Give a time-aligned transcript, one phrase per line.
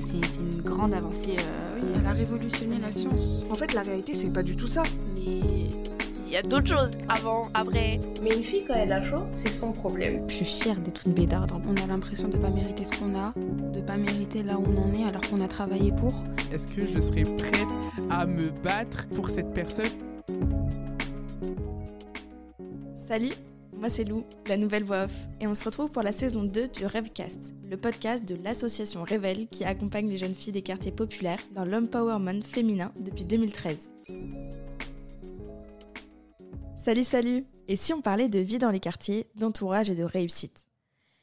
[0.00, 1.36] c'est une grande avancée.
[1.38, 3.42] Euh, oui, elle a révolutionné la science.
[3.50, 4.82] En fait, la réalité, c'est pas du tout ça.
[5.14, 5.22] Mais
[6.26, 8.00] il y a d'autres choses avant, après.
[8.22, 10.24] Mais une fille, quand elle a chaud, c'est son problème.
[10.28, 11.52] Je suis fière d'être une bédarde.
[11.66, 14.90] On a l'impression de pas mériter ce qu'on a, de pas mériter là où on
[14.90, 16.14] en est alors qu'on a travaillé pour.
[16.52, 17.66] Est-ce que je serais prête
[18.10, 19.84] à me battre pour cette personne?
[22.94, 23.32] Salut
[23.82, 26.68] moi c'est Lou, la nouvelle voix off, et on se retrouve pour la saison 2
[26.68, 31.40] du Rêvecast, le podcast de l'association Révèle qui accompagne les jeunes filles des quartiers populaires
[31.50, 33.92] dans l'empowerment féminin depuis 2013.
[36.76, 40.64] Salut salut Et si on parlait de vie dans les quartiers, d'entourage et de réussite?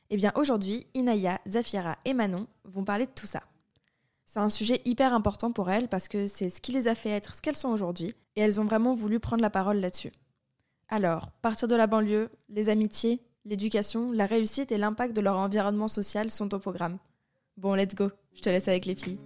[0.09, 3.43] Eh bien aujourd'hui, Inaya, Zafira et Manon vont parler de tout ça.
[4.25, 7.11] C'est un sujet hyper important pour elles parce que c'est ce qui les a fait
[7.11, 10.11] être ce qu'elles sont aujourd'hui, et elles ont vraiment voulu prendre la parole là-dessus.
[10.91, 15.87] Alors, partir de la banlieue, les amitiés, l'éducation, la réussite et l'impact de leur environnement
[15.87, 16.97] social sont au programme.
[17.57, 19.19] Bon, let's go, je te laisse avec les filles.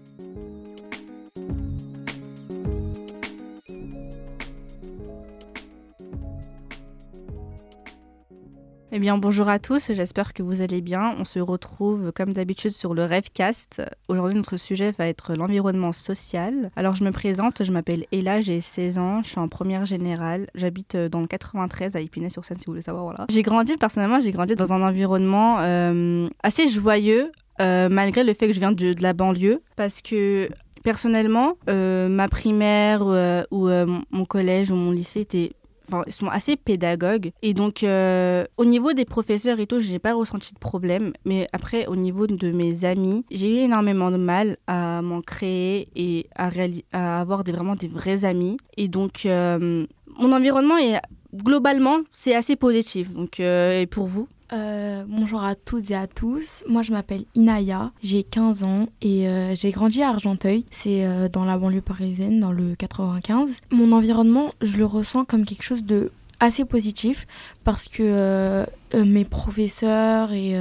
[8.96, 11.16] Eh bien, bonjour à tous, j'espère que vous allez bien.
[11.18, 13.82] On se retrouve comme d'habitude sur le Rêvecast.
[14.08, 16.70] Aujourd'hui, notre sujet va être l'environnement social.
[16.76, 20.46] Alors, je me présente, je m'appelle Ella, j'ai 16 ans, je suis en première générale.
[20.54, 23.06] J'habite dans le 93 à Épinay-sur-Seine, si vous voulez savoir.
[23.06, 23.26] Voilà.
[23.32, 28.46] J'ai grandi, personnellement, j'ai grandi dans un environnement euh, assez joyeux, euh, malgré le fait
[28.46, 30.50] que je viens de, la banlieue, parce que
[30.84, 33.02] personnellement, euh, ma primaire
[33.50, 33.70] ou
[34.12, 35.54] mon collège ou mon lycée était
[35.88, 37.32] Enfin, ils sont assez pédagogues.
[37.42, 41.14] Et donc, euh, au niveau des professeurs et tout, je n'ai pas ressenti de problème.
[41.26, 45.90] Mais après, au niveau de mes amis, j'ai eu énormément de mal à m'en créer
[45.96, 46.50] et à,
[46.94, 48.58] à avoir des, vraiment des vrais amis.
[48.78, 49.86] Et donc, euh,
[50.18, 51.00] mon environnement est
[51.36, 53.12] globalement, c'est assez positif.
[53.12, 54.28] Donc, euh, et pour vous?
[54.54, 56.64] Euh, bonjour à toutes et à tous.
[56.68, 60.66] Moi, je m'appelle Inaya, j'ai 15 ans et euh, j'ai grandi à Argenteuil.
[60.70, 63.60] C'est euh, dans la banlieue parisienne, dans le 95.
[63.72, 67.26] Mon environnement, je le ressens comme quelque chose de assez positif
[67.64, 70.58] parce que mes professeurs et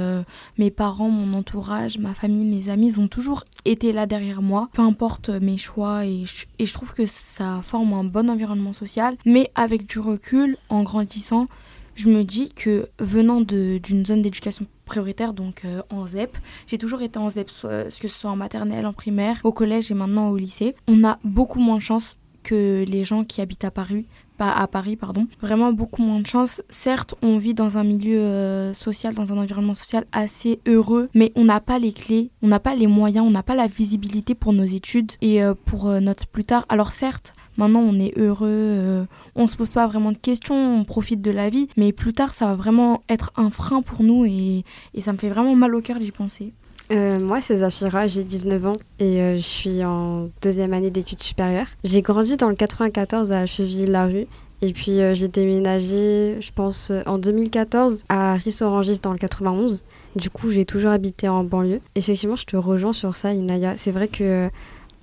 [0.57, 4.81] mes parents, mon entourage, ma famille, mes amis ont toujours été là derrière moi, peu
[4.81, 9.17] importe mes choix et je trouve que ça forme un bon environnement social.
[9.25, 11.49] Mais avec du recul, en grandissant,
[11.95, 16.37] je me dis que venant d'une zone d'éducation prioritaire, donc euh, en ZEP,
[16.67, 19.93] j'ai toujours été en ZEP, que ce soit en maternelle, en primaire, au collège et
[19.93, 23.71] maintenant au lycée, on a beaucoup moins de chance que les gens qui habitent à
[23.71, 24.05] Paris,
[24.51, 25.27] à Paris, pardon.
[25.41, 26.61] Vraiment beaucoup moins de chance.
[26.69, 31.31] Certes, on vit dans un milieu euh, social, dans un environnement social assez heureux, mais
[31.35, 34.35] on n'a pas les clés, on n'a pas les moyens, on n'a pas la visibilité
[34.35, 36.65] pour nos études et euh, pour notre plus tard.
[36.69, 39.05] Alors certes, Maintenant, on est heureux, euh,
[39.35, 42.33] on se pose pas vraiment de questions, on profite de la vie, mais plus tard,
[42.33, 44.63] ça va vraiment être un frein pour nous et,
[45.01, 46.53] ça me fait vraiment mal au cœur d'y penser.
[46.91, 51.21] Euh, moi, c'est Zafira, j'ai 19 ans et euh, je suis en deuxième année d'études
[51.21, 51.67] supérieures.
[51.83, 54.27] J'ai grandi dans le 94 à Cheville-la-Rue
[54.61, 59.83] et puis j'ai déménagé, je pense, en 2014 à Rissorangis dans le 91.
[60.15, 61.81] Du coup, j'ai toujours habité en banlieue.
[61.95, 63.75] Effectivement, je te rejoins sur ça, Inaya.
[63.75, 64.49] C'est vrai que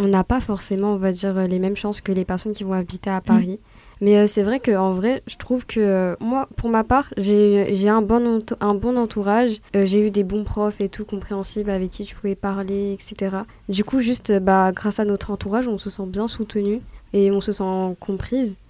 [0.00, 2.72] on n'a pas forcément, on va dire, les mêmes chances que les personnes qui vont
[2.72, 3.61] habiter à Paris.
[3.62, 3.81] Mm.
[4.00, 7.88] Mais euh, c'est vrai qu'en vrai, je trouve que euh, moi, pour ma part, j'ai
[7.88, 9.61] un bon, un bon entourage.
[9.77, 13.37] Euh, j'ai eu des bons profs et tout, compréhensibles, avec qui tu pouvais parler, etc.
[13.69, 16.81] Du coup, juste bah, grâce à notre entourage, on se sent bien soutenu
[17.12, 18.61] et on se sent comprise.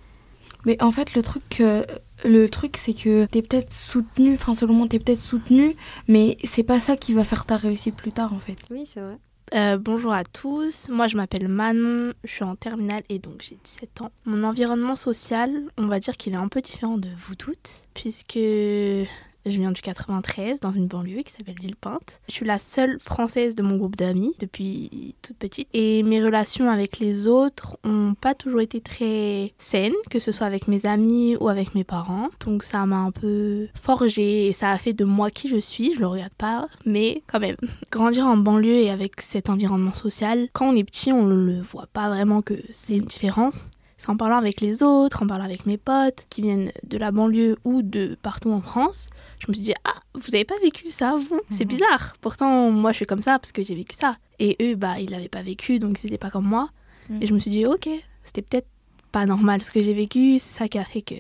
[0.67, 1.63] Mais en fait, le truc,
[2.25, 5.75] le truc c'est que tu es peut-être soutenu, enfin, selon moi, tu es peut-être soutenu,
[6.07, 8.59] mais c'est pas ça qui va faire ta réussite plus tard, en fait.
[8.71, 9.17] Oui, c'est vrai.
[9.53, 13.59] Euh, bonjour à tous, moi je m'appelle Manon, je suis en terminale et donc j'ai
[13.65, 14.13] 17 ans.
[14.25, 18.39] Mon environnement social, on va dire qu'il est un peu différent de vous toutes, puisque
[19.47, 22.21] je viens du 93, dans une banlieue qui s'appelle Villepinte.
[22.29, 25.69] Je suis la seule française de mon groupe d'amis depuis toute petite.
[25.73, 30.47] Et mes relations avec les autres n'ont pas toujours été très saines, que ce soit
[30.47, 32.29] avec mes amis ou avec mes parents.
[32.45, 35.95] Donc ça m'a un peu forgé et ça a fait de moi qui je suis.
[35.95, 37.57] Je le regarde pas, mais quand même.
[37.91, 41.61] Grandir en banlieue et avec cet environnement social, quand on est petit, on ne le
[41.61, 43.57] voit pas vraiment que c'est une différence.
[44.01, 47.13] C'est en parlant avec les autres, en parlant avec mes potes qui viennent de la
[47.13, 50.89] banlieue ou de partout en France, je me suis dit, ah, vous n'avez pas vécu
[50.89, 51.39] ça, vous?
[51.51, 51.77] C'est mhm.
[51.77, 52.17] bizarre.
[52.23, 54.17] Pourtant, moi, je suis comme ça parce que j'ai vécu ça.
[54.39, 56.71] Et eux, bah, ils l'avaient pas vécu, donc ils n'étaient pas comme moi.
[57.21, 57.91] Et je me suis dit, ok,
[58.25, 58.69] c'était peut-être
[59.13, 61.17] pas normal ce que j'ai vécu, c'est ça qui a fait que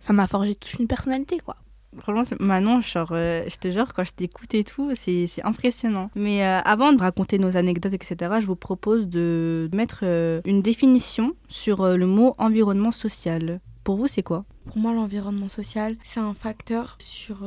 [0.00, 1.58] ça m'a forgé toute une personnalité, quoi.
[1.98, 6.10] Franchement, Manon, genre, euh, je te jure, quand je t'écoute et tout, c'est impressionnant.
[6.14, 10.62] Mais euh, avant de raconter nos anecdotes, etc., je vous propose de mettre euh, une
[10.62, 13.60] définition sur le mot environnement social.
[13.82, 14.44] Pour vous, c'est quoi?
[14.66, 17.38] Pour moi, l'environnement social, c'est un facteur sur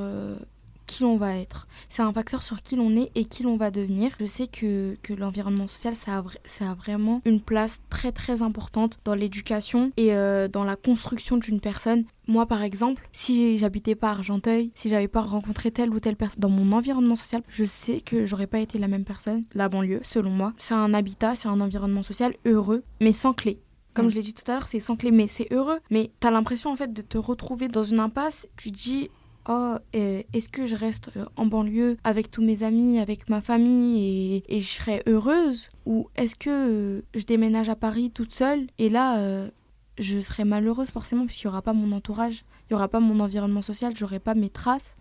[0.93, 1.67] qui l'on va être.
[1.89, 4.11] C'est un facteur sur qui l'on est et qui l'on va devenir.
[4.19, 8.41] Je sais que, que l'environnement social, ça a, ça a vraiment une place très très
[8.41, 12.05] importante dans l'éducation et euh, dans la construction d'une personne.
[12.27, 16.15] Moi, par exemple, si j'habitais pas à Argenteuil, si j'avais pas rencontré telle ou telle
[16.15, 19.43] personne dans mon environnement social, je sais que j'aurais pas été la même personne.
[19.55, 23.59] La banlieue, selon moi, c'est un habitat, c'est un environnement social heureux, mais sans clé.
[23.93, 24.09] Comme Mm.
[24.09, 25.79] je l'ai dit tout à l'heure, c'est sans clé, mais c'est heureux.
[25.89, 28.47] Mais t'as l'impression en fait de te retrouver dans une impasse.
[28.57, 29.09] Tu dis,
[29.47, 34.43] oh, est-ce que je reste euh, en banlieue avec tous mes amis, avec ma famille
[34.47, 35.69] et, je serai heureuse?
[35.85, 39.49] Ou est-ce que euh, je déménage à Paris toute seule et là, euh,
[39.97, 42.99] je serai malheureuse forcément parce qu'il n'y aura pas mon entourage, il n'y aura pas
[42.99, 44.95] mon environnement social, j'aurai pas mes traces.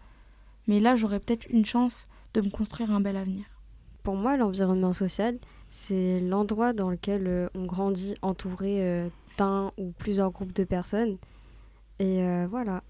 [0.69, 3.45] Mais là, j'aurai peut-être une chance de me construire un bel avenir.
[4.03, 10.53] Pour moi, l'environnement social, c'est l'endroit dans lequel on grandit entouré d'un ou plusieurs groupes
[10.53, 11.19] de personnes.
[11.99, 12.85] Et voilà.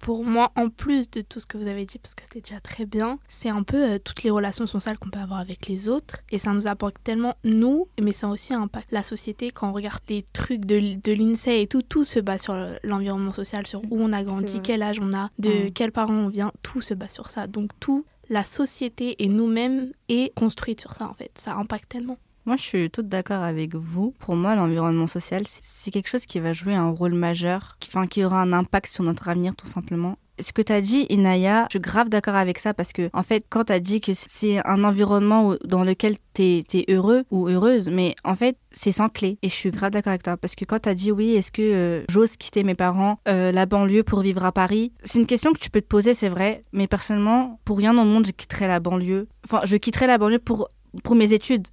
[0.00, 2.60] Pour moi, en plus de tout ce que vous avez dit, parce que c'était déjà
[2.60, 5.88] très bien, c'est un peu euh, toutes les relations sociales qu'on peut avoir avec les
[5.88, 6.18] autres.
[6.30, 9.50] Et ça nous apporte tellement nous, mais ça aussi impacte la société.
[9.50, 10.76] Quand on regarde les trucs de,
[11.12, 14.60] l'INSEE et tout, tout se base sur le- l'environnement social, sur où on a grandi,
[14.62, 17.46] quel âge on a, de quels parents on vient, tout se base sur ça.
[17.46, 21.30] Donc tout, la société et nous-mêmes est construite sur ça en fait.
[21.38, 22.18] Ça impacte tellement.
[22.46, 24.14] Moi, je suis toute d'accord avec vous.
[24.20, 28.06] Pour moi, l'environnement social, c'est- quelque chose qui va jouer un rôle majeur, qui, enfin,
[28.06, 30.16] qui aura un impact sur notre avenir, tout simplement.
[30.38, 33.22] Ce que tu as dit, Inaya, je suis grave d'accord avec ça parce que, en
[33.22, 37.48] fait, quand tu as dit que c'est un environnement dans lequel tu es, heureux ou
[37.48, 39.38] heureuse, mais en fait, c'est sans clé.
[39.42, 41.50] Et je suis grave d'accord avec toi parce que quand tu as dit, oui, est-ce
[41.50, 45.26] que euh, j'ose quitter mes parents, euh, la banlieue pour vivre à Paris, c'est une
[45.26, 48.32] question que tu peux te poser, c'est vrai, mais personnellement, pour rien au monde, je
[48.32, 49.26] quitterais la banlieue.
[49.44, 50.68] Enfin, je quitterais la banlieue pour,
[51.02, 51.66] pour mes études.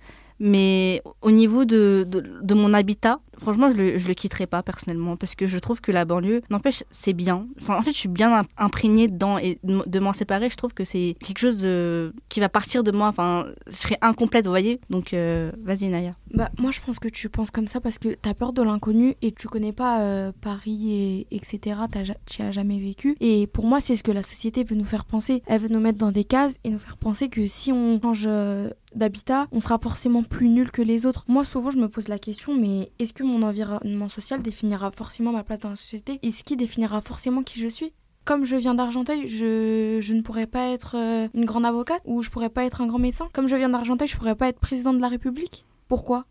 [0.46, 5.36] Mais au niveau de, de, mon habitat, franchement, je le, le quitterai pas personnellement parce
[5.36, 7.48] que je trouve que la banlieue, n'empêche, c'est bien.
[7.62, 10.74] Enfin, en fait, je suis bien im- imprégnée dedans et de, m'en séparer, je trouve
[10.74, 13.08] que c'est quelque chose de, qui va partir de moi.
[13.08, 14.82] Enfin, je serai incomplète, vous voyez.
[14.90, 16.14] Donc, euh, vas-y, Naya.
[16.34, 18.62] Bah, moi, je pense que tu penses comme ça parce que tu as peur de
[18.64, 20.92] l'inconnu et tu connais pas euh, Paris,
[21.32, 21.78] et, etc.
[22.26, 23.16] Tu as jamais vécu.
[23.22, 25.42] Et pour moi, c'est ce que la société veut nous faire penser.
[25.48, 28.26] Elle veut nous mettre dans des cases et nous faire penser que si on change
[28.28, 31.26] euh, d'habitat, on sera forcément plus nul que les autres.
[31.28, 35.32] Moi, souvent, je me pose la question, mais est-ce que mon environnement social définira forcément
[35.32, 36.20] ma place dans la société?
[36.24, 37.94] Est-ce qui définira forcément qui je suis?
[38.26, 42.30] Comme je viens d'Argenteuil, je, ne pourrais pas être euh, une grande avocate ou je
[42.30, 43.28] pourrais pas être un grand médecin.
[43.34, 45.66] Comme je viens d'Argenteuil, je pourrais pas être président de la République.
[45.90, 46.26] Pourquoi?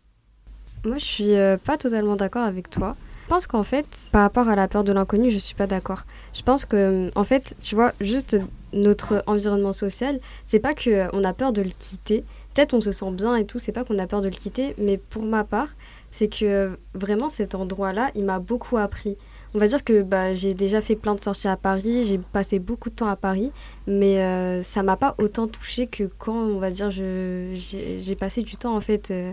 [0.85, 2.95] Moi, je suis euh, pas totalement d'accord avec toi.
[3.23, 6.03] Je pense qu'en fait, par rapport à la peur de l'inconnu, je suis pas d'accord.
[6.33, 8.37] Je pense que, en fait, tu vois, juste
[8.73, 12.25] notre environnement social, c'est pas que euh, on a peur de le quitter.
[12.53, 14.75] Peut-être on se sent bien et tout, c'est pas qu'on a peur de le quitter,
[14.77, 15.69] mais pour ma part,
[16.11, 19.17] c'est que euh, vraiment cet endroit-là, il m'a beaucoup appris.
[19.55, 22.59] On va dire que bah, j'ai déjà fait plein de sorties à Paris, j'ai passé
[22.59, 23.51] beaucoup de temps à Paris,
[23.87, 28.55] mais euh, ça m'a pas autant touché que quand, on va dire, j'ai passé du
[28.55, 29.31] temps en fait euh,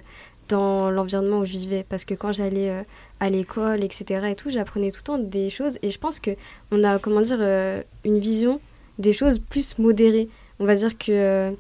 [0.49, 1.85] dans l'environnement où je vivais.
[1.89, 2.85] Parce que quand j'allais
[3.21, 4.27] à l'école, etc.
[4.31, 5.79] et tout, j'apprenais tout le temps des choses.
[5.83, 6.33] Et je pense que
[6.71, 7.41] on a, comment dire,
[8.05, 8.61] une vision
[8.99, 10.29] des choses plus modérée.
[10.59, 11.55] On va dire que,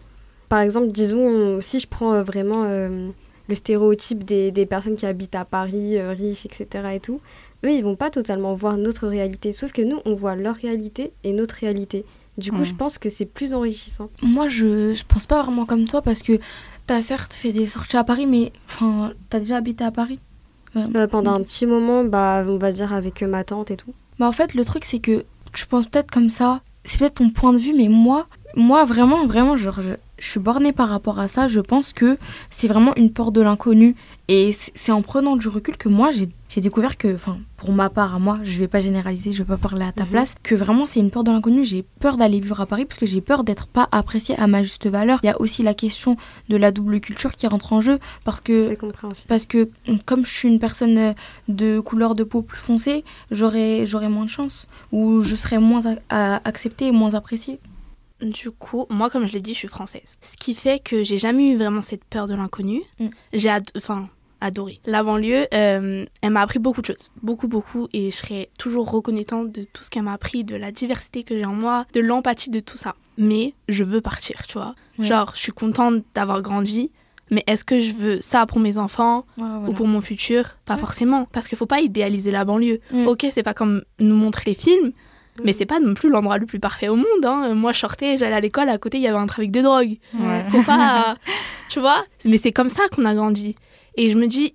[0.50, 3.08] par exemple, disons, si je prends euh, vraiment euh,
[3.48, 6.66] le stéréotype des, des personnes qui habitent à Paris, euh, riches, etc.
[6.92, 7.20] et tout,
[7.64, 9.52] eux, ils vont pas totalement voir notre réalité.
[9.52, 12.04] Sauf que nous, on voit leur réalité et notre réalité.
[12.36, 14.08] Du coup, je pense que c'est plus enrichissant.
[14.22, 16.38] Moi, je, je pense pas vraiment comme toi parce que
[16.86, 20.18] t'as certes fait des sorties à Paris, mais enfin, t'as déjà habité à Paris?
[20.76, 23.92] Euh, pendant un petit moment, bah, on va dire avec ma tante et tout.
[24.18, 27.30] Bah en fait, le truc c'est que tu penses peut-être comme ça, c'est peut-être ton
[27.30, 31.18] point de vue, mais moi, moi vraiment, vraiment, genre, je, je suis bornée par rapport
[31.18, 31.48] à ça.
[31.48, 32.16] Je pense que
[32.50, 33.96] c'est vraiment une peur de l'inconnu.
[34.28, 36.28] Et c'est en prenant du recul que moi, j'ai
[36.60, 39.56] découvert que, enfin, pour ma part, à moi, je vais pas généraliser, je vais pas
[39.56, 40.10] parler à ta Mhm.
[40.10, 41.64] place, que vraiment c'est une peur de l'inconnu.
[41.64, 44.62] J'ai peur d'aller vivre à Paris parce que j'ai peur d'être pas appréciée à ma
[44.62, 45.18] juste valeur.
[45.24, 46.16] Il y a aussi la question
[46.48, 48.68] de la double culture qui rentre en jeu parce que
[49.26, 49.68] parce que
[50.06, 51.12] comme je suis une personne euh,
[51.48, 56.86] de couleur de peau plus foncée, j'aurais moins de chance ou je serais moins acceptée
[56.86, 57.58] et moins appréciée.
[58.22, 60.18] Du coup, moi, comme je l'ai dit, je suis française.
[60.22, 62.82] Ce qui fait que j'ai jamais eu vraiment cette peur de l'inconnu.
[62.98, 63.08] Mm.
[63.32, 63.70] J'ai ad-
[64.42, 64.80] adoré.
[64.86, 67.10] La banlieue, euh, elle m'a appris beaucoup de choses.
[67.22, 67.88] Beaucoup, beaucoup.
[67.92, 71.36] Et je serai toujours reconnaissante de tout ce qu'elle m'a appris, de la diversité que
[71.36, 72.94] j'ai en moi, de l'empathie, de tout ça.
[73.18, 74.74] Mais je veux partir, tu vois.
[74.98, 75.06] Ouais.
[75.06, 76.90] Genre, je suis contente d'avoir grandi.
[77.32, 79.18] Mais est-ce que je veux ça pour mes enfants
[79.68, 80.56] ou pour mon futur?
[80.64, 80.80] Pas Ouais.
[80.80, 81.26] forcément.
[81.32, 82.80] Parce qu'il faut pas idéaliser la banlieue.
[82.92, 83.06] Mm.
[83.06, 84.92] Ok, c'est pas comme nous montrer les films.
[85.44, 87.24] Mais c'est pas non plus l'endroit le plus parfait au monde.
[87.24, 87.54] hein.
[87.54, 89.96] Moi, je sortais, j'allais à l'école, à côté, il y avait un trafic de drogue.
[90.18, 90.44] Ouais.
[90.50, 91.16] Faut pas.
[91.70, 92.04] tu vois?
[92.24, 93.54] Mais c'est comme ça qu'on a grandi.
[93.96, 94.54] Et je me dis,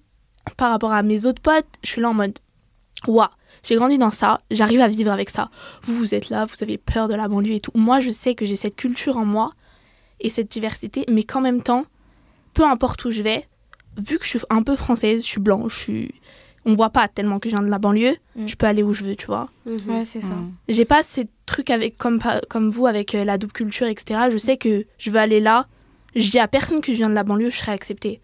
[0.58, 2.38] par rapport à mes autres potes, je suis là en mode,
[3.08, 3.28] waouh,
[3.64, 5.50] J'ai grandi dans ça, j'arrive à vivre avec ça.
[5.82, 7.72] Vous, vous êtes là, vous avez peur de la banlieue et tout.
[7.74, 9.54] Moi, je sais que j'ai cette culture en moi
[10.20, 11.86] et cette diversité, mais qu'en même temps,
[12.54, 13.48] peu importe où je vais,
[13.98, 16.16] vu que je suis un peu française, je suis blanche, je suis...
[16.66, 18.48] on voit pas tellement que je viens de la banlieue, Mm.
[18.48, 19.50] je peux aller où je veux, tu vois.
[19.66, 19.78] Mhm.
[19.88, 20.34] Ouais, c'est ça.
[20.34, 20.54] Mm.
[20.68, 22.20] J'ai pas ces trucs avec, comme,
[22.50, 24.22] comme vous avec euh, la double culture, etc.
[24.32, 25.68] Je sais que je veux aller là.
[26.16, 28.20] Je dis à personne que je viens de la banlieue, je serai acceptée.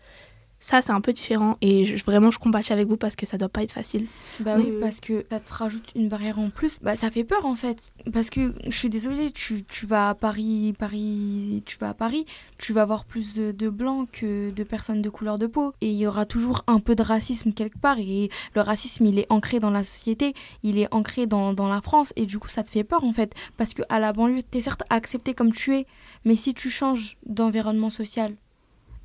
[0.63, 3.38] Ça, c'est un peu différent et je- vraiment, je compatis avec vous parce que ça
[3.38, 4.06] doit pas être facile.
[4.39, 6.77] Bah oui, parce que ça te rajoute une barrière en plus.
[6.82, 7.91] Bah ça fait peur en fait.
[8.13, 12.25] Parce que je suis désolée, tu, tu vas à Paris, Paris, tu vas à Paris,
[12.60, 15.74] tu vas voir plus de, de blancs que de personnes de couleur de peau.
[15.82, 17.98] Et il y aura toujours un peu de racisme quelque part.
[18.00, 21.82] Et le racisme, il est ancré dans la société, il est ancré dans, dans la
[21.82, 22.13] France.
[22.15, 23.34] Et du coup, ça te fait peur en fait.
[23.58, 25.88] Parce que à la banlieue, t'es certes accepté comme tu es,
[26.24, 28.36] mais si tu changes d'environnement social,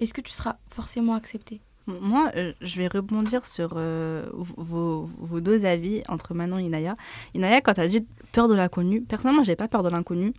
[0.01, 5.65] est-ce que tu seras forcément accepté Moi, euh, je vais rebondir sur euh, vos, deux
[5.65, 6.97] avis entre Manon et Inaya.
[7.35, 10.33] Inaya, quand tu as dit peur de l'inconnu, personnellement, j'ai pas peur de l'inconnu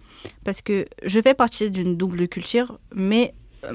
[0.43, 3.33] parce que je fais partie d'une double culture, mais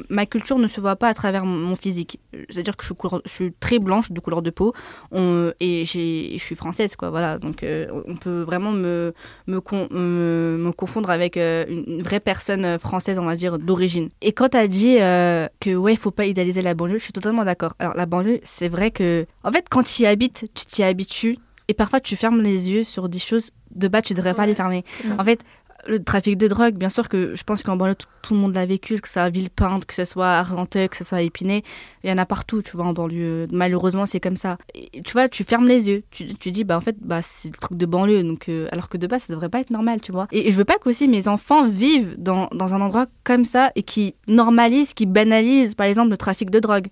[0.09, 2.21] ma culture ne se voit pas à travers mon- physique.
[2.51, 4.73] C'est-à-dire que je suis, couleur- je suis très blanche de couleur de peau
[5.11, 7.11] on- et je suis française, quoi.
[7.11, 9.15] Voilà, donc euh, on peut vraiment me,
[9.47, 14.11] me, con- me, me confondre avec euh, une, vraie personne française, on va dire, d'origine.
[14.21, 17.13] Et quand tu as dit euh, que ouais, faut pas idéaliser la banlieue, je suis
[17.13, 17.73] totalement d'accord.
[17.79, 21.37] Alors la banlieue, c'est vrai que, en fait, quand tu y habites, tu t'y habitues
[21.69, 24.55] et parfois tu fermes les yeux sur des choses de bas, tu devrais pas les
[24.55, 24.85] fermer.
[25.05, 25.11] Ouais.
[25.19, 25.41] En fait,
[25.87, 28.55] le trafic de drogue, bien sûr que je pense qu'en banlieue, tout, tout le monde
[28.55, 31.19] l'a vécu, que ce soit à Villepinte, que ce soit à Argenteuil, que ce soit
[31.19, 31.63] à Épinay.
[32.05, 33.49] Il y en a partout, tu vois, en banlieue.
[33.53, 34.59] Malheureusement, c'est comme ça.
[34.75, 36.05] Et, tu vois, tu fermes les yeux.
[36.11, 38.23] Tu, tu dis, bah en fait, bah, c'est le truc de banlieue.
[38.23, 40.29] Donc, euh, alors que de base, ça devrait pas être normal, tu vois.
[40.33, 43.73] Et, et je veux pas qu'aussi mes enfants vivent dans, dans un endroit comme ça
[43.75, 46.87] et qui normalisent, qui banalisent, par exemple, le trafic de drogue.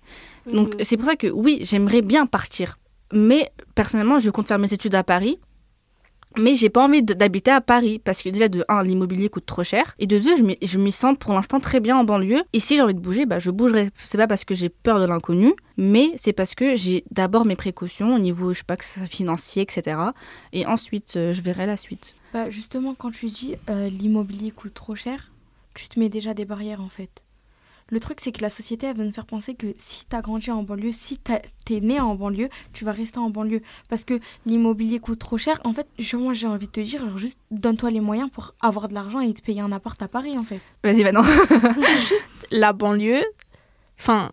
[0.51, 0.83] Donc, Mhm.
[0.83, 2.77] c'est pour ça que oui, j'aimerais bien partir.
[3.13, 5.39] Mais personnellement, je compte faire mes études à Paris.
[6.39, 9.63] Mais j'ai pas envie d'habiter à Paris parce que déjà de un l'immobilier coûte trop
[9.63, 12.75] cher et de deux je m'y- sens pour l'instant très bien en banlieue et si
[12.77, 15.53] j'ai envie de bouger bah je bougerai c'est pas parce que j'ai peur de l'inconnu
[15.77, 19.61] mais c'est parce que j'ai d'abord mes précautions au niveau je sais pas que financier
[19.61, 19.97] etc
[20.53, 24.73] et ensuite euh, je verrai la suite Bah justement, quand tu dis euh, l'immobilier coûte
[24.73, 25.31] trop cher,
[25.73, 27.23] tu te mets déjà des barrières en fait.
[27.91, 30.49] Le truc, c'est que la société, elle veut nous faire penser que si t'as grandi
[30.49, 33.61] en banlieue, si t'as- t'es né en banlieue, tu vas rester en banlieue.
[33.89, 35.59] Parce que l'immobilier coûte trop cher.
[35.65, 38.87] En fait, moi, j'ai envie de te dire, genre, juste donne-toi les moyens pour avoir
[38.87, 40.61] de l'argent et te payer un appart à Paris, en fait.
[40.85, 41.23] vas-y maintenant
[42.09, 43.23] Juste la banlieue,
[43.99, 44.31] enfin,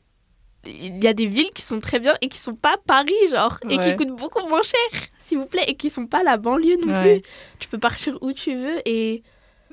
[0.65, 3.59] il y a des villes qui sont très bien et qui sont pas Paris, genre,
[3.71, 6.77] et qui coûtent beaucoup moins cher, s'il vous plaît, et qui sont pas la banlieue
[6.85, 7.21] non Ouais.
[7.21, 7.31] plus.
[7.59, 9.23] Tu peux partir où tu veux et.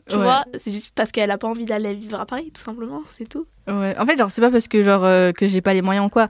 [0.09, 0.23] Tu Ouais.
[0.23, 3.27] vois, c'est juste parce qu'elle a pas envie d'aller vivre à Paris, tout simplement, c'est
[3.27, 3.47] tout.
[3.67, 3.95] Ouais.
[3.97, 6.09] En fait, genre, c'est pas parce que genre euh, que j'ai pas les moyens ou
[6.09, 6.27] quoi.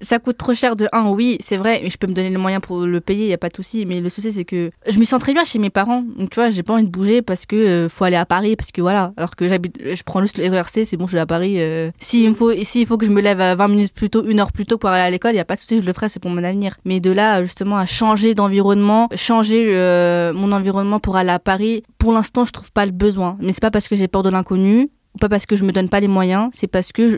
[0.00, 2.60] Ça coûte trop cher de un, oui, c'est vrai, je peux me donner les moyens
[2.62, 3.86] pour le payer, y a pas de souci.
[3.86, 6.02] Mais le souci, c'est que je me sens très bien chez mes parents.
[6.18, 8.56] Donc, tu vois, j'ai pas envie de bouger parce que euh, faut aller à Paris,
[8.56, 9.12] parce que voilà.
[9.16, 11.54] Alors que j'habite, je prends juste le RERC, c'est bon, je suis à Paris.
[11.58, 11.90] euh.
[11.98, 14.38] S'il faut, et s'il faut que je me lève à 20 minutes plus tôt, une
[14.40, 16.08] heure plus tôt pour aller à l'école, y a pas de souci, je le ferai,
[16.10, 16.76] c'est pour mon avenir.
[16.84, 21.82] Mais de là, justement, à changer d'environnement, changer euh, mon environnement pour aller à Paris,
[21.98, 23.38] pour l'instant, je trouve pas le besoin.
[23.40, 25.72] Mais c'est pas parce que j'ai peur de l'inconnu, ou pas parce que je me
[25.72, 27.16] donne pas les moyens, c'est parce que je-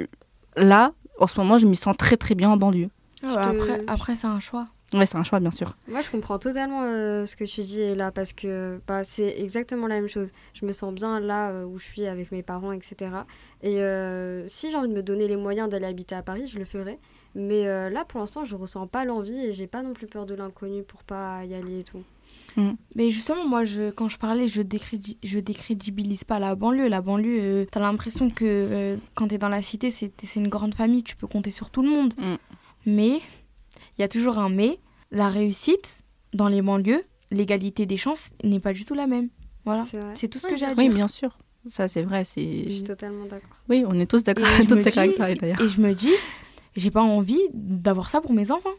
[0.57, 2.89] là, en ce moment, je m'y sens très très bien en banlieue.
[3.21, 4.67] Te- Après, après c'est un choix.
[4.95, 5.77] Ouais, c'est un choix, bien sûr.
[5.87, 9.87] Moi, je comprends totalement euh, ce que tu dis là parce que bah, c'est exactement
[9.87, 10.33] la même chose.
[10.55, 13.11] Je me sens bien là euh, où je suis avec mes parents, etc.
[13.63, 16.59] Et euh, si j'ai envie de me donner les moyens d'aller habiter à Paris, je
[16.59, 16.99] le ferai.
[17.35, 20.25] Mais euh, là, pour l'instant, je ressens pas l'envie et j'ai pas non plus peur
[20.25, 22.03] de l'inconnu pour pas y aller et tout.
[22.97, 26.89] Mais justement, moi, je, quand je parlais, je, décrédi- je décrédibilise pas la banlieue.
[26.89, 30.49] La banlieue, euh, t'as l'impression que euh, quand t'es dans la cité, c'est c'est une
[30.49, 32.15] grande famille, tu peux compter sur tout le monde.
[32.19, 32.35] Mm.
[32.87, 33.21] Mais,
[33.97, 34.79] il y a toujours un mais,
[35.11, 36.03] la réussite
[36.35, 39.29] dans les banlieues, l'égalité des chances n'est pas du tout la même.
[39.65, 39.85] Voilà.
[40.15, 40.95] C'est tout ce que j'ai à Oui, dire.
[40.95, 41.37] bien sûr.
[41.69, 42.25] Ça, c'est vrai.
[42.25, 42.71] Je C'est...
[42.71, 43.57] suis totalement d'accord.
[43.69, 44.47] Oui, on est tous d'accord,
[44.97, 45.61] avec ça, d'ailleurs.
[45.61, 46.13] Et je me dis,
[46.77, 48.71] j'ai pas envie d'avoir ça pour mes enfants.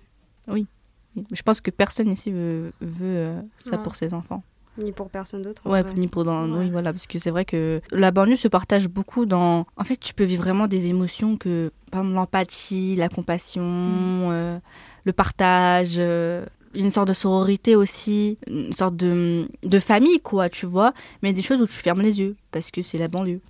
[1.31, 3.83] Je pense que personne ici veut, veut euh, ça Non.
[3.83, 4.43] pour ses enfants.
[4.81, 5.61] Ni pour personne d'autre.
[5.65, 6.49] Ouais, ni pour dans...
[6.49, 6.59] Ouais.
[6.65, 9.65] Oui, voilà, parce que c'est vrai que la banlieue se partage beaucoup dans...
[9.75, 14.57] En fait, tu peux vivre vraiment des émotions que, par exemple, l'empathie, la compassion, euh,
[15.03, 20.65] le partage, euh, une sorte de sororité aussi, une sorte de, de famille, quoi, tu
[20.65, 20.93] vois.
[21.23, 23.41] Mais des choses où tu fermes les yeux, parce que c'est la banlieue.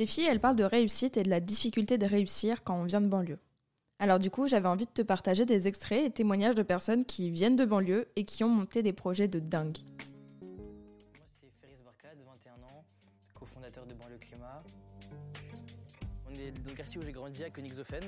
[0.00, 3.02] Les filles, elles parlent de réussite et de la difficulté de réussir quand on vient
[3.02, 3.38] de banlieue.
[3.98, 7.30] Alors du coup, j'avais envie de te partager des extraits et témoignages de personnes qui
[7.30, 9.76] viennent de banlieue et qui ont monté des projets de dingue.
[10.40, 12.82] Moi, c'est Ferris Barkad, 21 ans,
[13.34, 14.62] cofondateur fondateur de Banlieue Climat.
[16.26, 18.04] On est dans le quartier où j'ai grandi à Königshofen.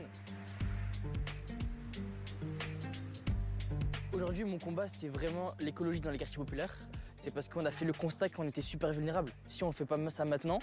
[4.15, 6.75] Aujourd'hui, mon combat, c'est vraiment l'écologie dans les quartiers populaires.
[7.19, 9.35] C'est parce qu'on a fait le constat qu'on était super vulnérable.
[9.47, 10.59] Si on ne fait pas ça maintenant,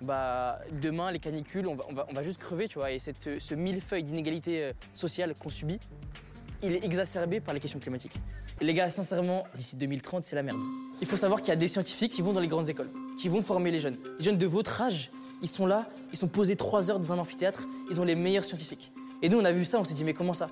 [0.00, 2.92] bah, demain, les canicules, on va, juste crever, tu vois.
[2.92, 5.78] Et cette, ce millefeuille d'inégalités euh, sociales qu'on subit,
[6.62, 8.14] il est exacerbé par les questions climatiques.
[8.60, 10.58] Les gars, sincèrement, d'ici 2030, c'est la merde.
[11.00, 13.28] Il faut savoir qu'il y a des scientifiques qui vont dans les grandes écoles, qui
[13.28, 13.96] vont former les jeunes.
[14.18, 15.10] Les jeunes de votre âge,
[15.42, 18.44] ils sont là, ils sont posés trois heures dans un amphithéâtre, ils ont les meilleurs
[18.44, 18.92] scientifiques.
[19.22, 20.50] Et nous, on a vu ça, on s'est dit, mais comment ça?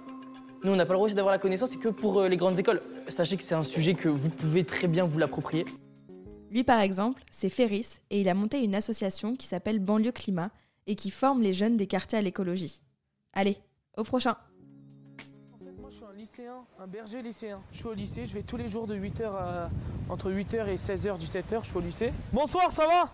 [0.65, 2.59] Nous, on n'a pas le droit d'avoir la connaissance, c'est que pour euh, les grandes
[2.59, 2.83] écoles.
[3.07, 5.65] Sachez que c'est un sujet que vous pouvez très bien vous l'approprier.
[6.51, 10.51] Lui, par exemple, c'est Ferris et il a monté une association qui s'appelle Banlieue Climat
[10.87, 12.83] et qui forme les jeunes des quartiers à l'écologie.
[13.35, 13.59] Allez,
[13.97, 14.37] au prochain
[15.61, 17.61] Moi, je suis un lycéen, un berger lycéen.
[17.71, 19.71] Je suis au lycée, je vais tous les jours de 8h à...
[20.09, 22.13] entre 8h et 16h, 17h, je suis au lycée.
[22.33, 23.13] Bonsoir, ça va?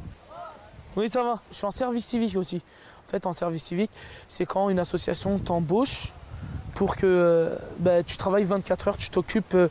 [0.97, 1.43] Oui, ça va.
[1.51, 2.63] Je suis en service civique aussi.
[3.07, 3.91] En fait, en service civique,
[4.29, 6.13] c'est quand une association t'embauche
[6.75, 9.69] pour que euh, bah, tu travailles 24 heures, tu t'occupes euh,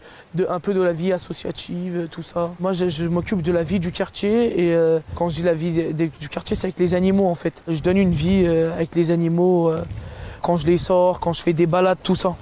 [0.50, 2.54] un peu de la vie associative, euh, tout ça.
[2.60, 4.78] Moi, je, m'occupe de la vie du quartier et
[5.16, 7.64] quand je dis la vie du quartier, c'est avec les animaux en fait.
[7.68, 9.72] Je donne une vie avec les animaux
[10.42, 12.36] quand je les sors, quand je fais des balades, tout ça.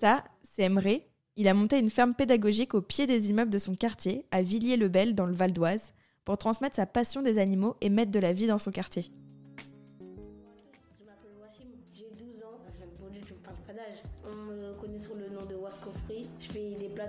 [0.00, 1.00] Ça, c'est Emre.
[1.36, 5.14] Il a monté une ferme pédagogique au pied des immeubles de son quartier, à Villiers-le-Bel,
[5.14, 5.92] dans le Val d'Oise,
[6.24, 9.10] pour transmettre sa passion des animaux et mettre de la vie dans son quartier.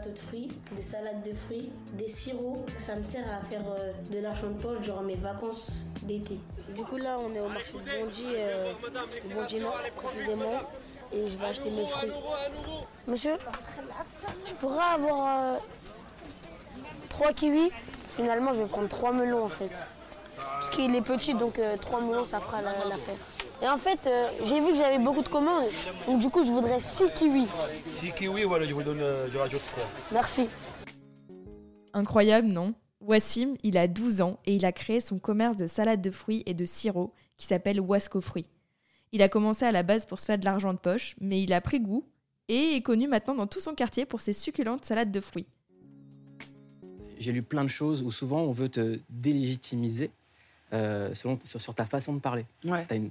[0.09, 2.65] De fruits, des salades de fruits, des sirops.
[2.79, 6.39] Ça me sert à faire euh, de l'argent de poche durant mes vacances d'été.
[6.75, 7.74] Du coup, là, on est au marché
[8.35, 8.74] euh,
[9.29, 10.62] de Bondy Nord précisément.
[11.13, 12.12] Et je vais acheter mes fruits.
[13.07, 13.38] Monsieur,
[14.45, 15.59] je pourrais avoir
[17.09, 17.71] 3 kiwis.
[18.17, 19.69] Finalement, je vais prendre 3 melons en fait.
[20.35, 23.15] Parce qu'il est petit, donc 3 melons, ça fera la- l'affaire.
[23.62, 25.65] Et en fait, euh, j'ai vu que j'avais beaucoup de commandes.
[26.05, 27.47] Donc du coup, je voudrais 6 kiwis.
[27.89, 29.83] Si kiwi, voilà, je vous donne, euh, je rajoute 3.
[30.11, 30.48] Merci.
[31.94, 32.74] Incroyable, non?
[33.00, 36.44] Wassim, il a 12 ans et il a créé son commerce de salade de fruits
[36.46, 38.50] et de sirop qui s'appelle Wasco Fruits.
[39.11, 41.53] Il a commencé à la base pour se faire de l'argent de poche, mais il
[41.53, 42.03] a pris goût
[42.48, 45.46] et est connu maintenant dans tout son quartier pour ses succulentes salades de fruits.
[47.18, 50.11] J'ai lu plein de choses où souvent on veut te délégitimiser
[50.74, 52.46] euh, selon, sur, sur ta façon de parler.
[52.65, 52.85] Ouais.
[52.91, 53.09] Une...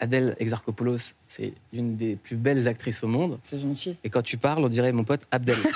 [0.00, 3.38] Adèle Exarchopoulos, c'est l'une des plus belles actrices au monde.
[3.42, 3.96] C'est gentil.
[4.04, 5.58] Et quand tu parles, on dirait mon pote Abdel.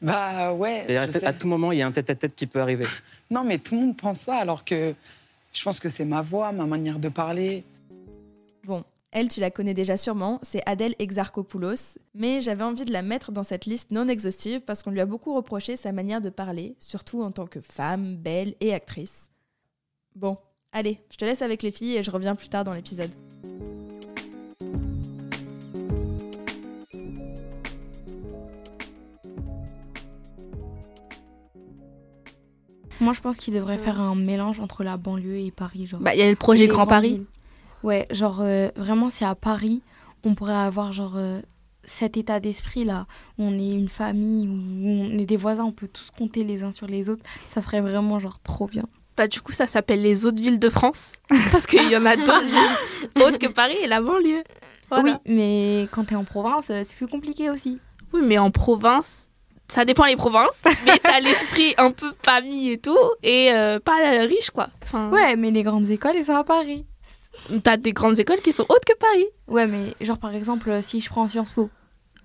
[0.00, 0.84] Bah ouais.
[0.88, 1.24] Et à, je sais.
[1.24, 2.86] à tout moment, il y a un tête-à-tête qui peut arriver.
[3.30, 4.94] Non, mais tout le monde pense ça, alors que
[5.52, 7.62] je pense que c'est ma voix, ma manière de parler.
[8.64, 13.02] Bon, elle, tu la connais déjà sûrement, c'est Adèle Exarchopoulos, mais j'avais envie de la
[13.02, 16.30] mettre dans cette liste non exhaustive parce qu'on lui a beaucoup reproché sa manière de
[16.30, 19.28] parler, surtout en tant que femme, belle et actrice.
[20.16, 20.38] Bon,
[20.72, 23.10] allez, je te laisse avec les filles et je reviens plus tard dans l'épisode.
[33.00, 35.86] Moi, je pense qu'il devrait faire un mélange entre la banlieue et Paris.
[35.86, 36.00] Genre.
[36.00, 37.10] Bah, il y a le projet Les Grand Paris.
[37.10, 37.26] villes.
[37.84, 39.82] Ouais, genre, euh, vraiment, c'est à Paris,
[40.24, 41.40] on pourrait avoir, genre, euh,
[41.84, 43.06] cet état d'esprit là,
[43.38, 46.64] où on est une famille, où on est des voisins, on peut tous compter les
[46.64, 47.22] uns sur les autres.
[47.46, 48.84] Ça serait vraiment, genre, trop bien.
[49.18, 51.14] Bah, du coup, ça s'appelle les autres villes de France.
[51.50, 52.44] Parce qu'il y en a d'autres
[53.16, 54.44] autres que Paris et la banlieue.
[54.88, 55.02] Voilà.
[55.02, 57.80] Oui, mais quand t'es en province, euh, c'est plus compliqué aussi.
[58.12, 59.26] Oui, mais en province,
[59.66, 60.62] ça dépend les provinces.
[60.86, 63.96] mais t'as l'esprit un peu famille et tout, et euh, pas
[64.28, 64.68] riche, quoi.
[64.84, 66.86] Enfin, Ouais, mais les grandes écoles, elles sont à Paris.
[67.64, 69.26] T'as des grandes écoles qui sont autres que Paris.
[69.48, 71.70] Ouais, mais genre, par exemple, euh, si je prends Sciences Po,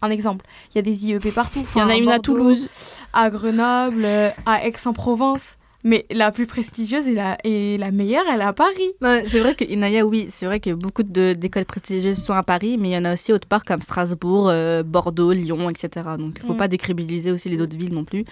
[0.04, 1.66] un exemple, il y a des IEP partout.
[1.76, 2.70] Il y en a une à Toulouse.
[3.14, 4.06] À Grenoble,
[4.46, 5.58] à Aix-en-Provence.
[5.84, 8.92] Mais la plus prestigieuse et la, et la meilleure, elle est à Paris.
[9.02, 12.42] Ouais, c'est vrai que Inaya, oui, c'est vrai que beaucoup de- d'écoles prestigieuses sont à
[12.44, 15.90] Paris, mais il y en a aussi autre part comme Strasbourg, euh, Bordeaux, Lyon, etc.
[16.18, 16.58] Donc il faut Mm.
[16.58, 18.24] pas décrédibiliser aussi les autres villes non plus.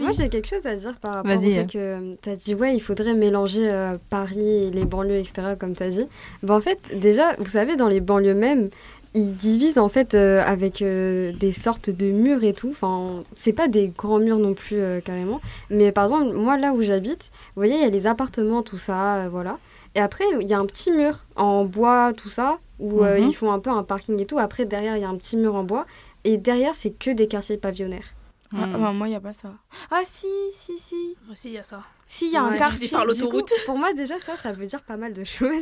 [0.00, 1.54] Moi, j'ai quelque chose à dire par rapport au Vas-y.
[1.54, 5.54] fait que tu as dit, ouais, il faudrait mélanger euh, Paris et les banlieues, etc.,
[5.60, 6.06] comme tu as dit.
[6.42, 8.70] Ben, en fait, déjà, vous savez, dans les banlieues même,
[9.14, 12.70] ils divisent en fait euh, avec euh, des sortes de murs et tout.
[12.70, 15.40] Enfin, c'est pas des grands murs non plus, euh, carrément.
[15.70, 18.76] Mais par exemple, moi, là où j'habite, vous voyez, il y a les appartements, tout
[18.76, 19.58] ça, euh, voilà.
[19.94, 23.28] Et après, il y a un petit mur en bois, tout ça, où euh, Mhm.
[23.28, 24.38] ils font un peu un parking et tout.
[24.38, 25.86] Après, derrière, il y a un petit mur en bois.
[26.24, 28.14] Et derrière, c'est que des quartiers pavillonnaires.
[28.56, 29.52] Ah, bah, moi, il n'y a pas ça.
[29.90, 30.94] Ah, si, si, si.
[31.24, 31.82] Moi aussi, il y a ça.
[32.08, 32.88] Si, il y a un quartier.
[32.88, 33.48] par l'autoroute.
[33.48, 35.60] coup, pour moi, déjà, ça, ça veut dire pas mal de choses.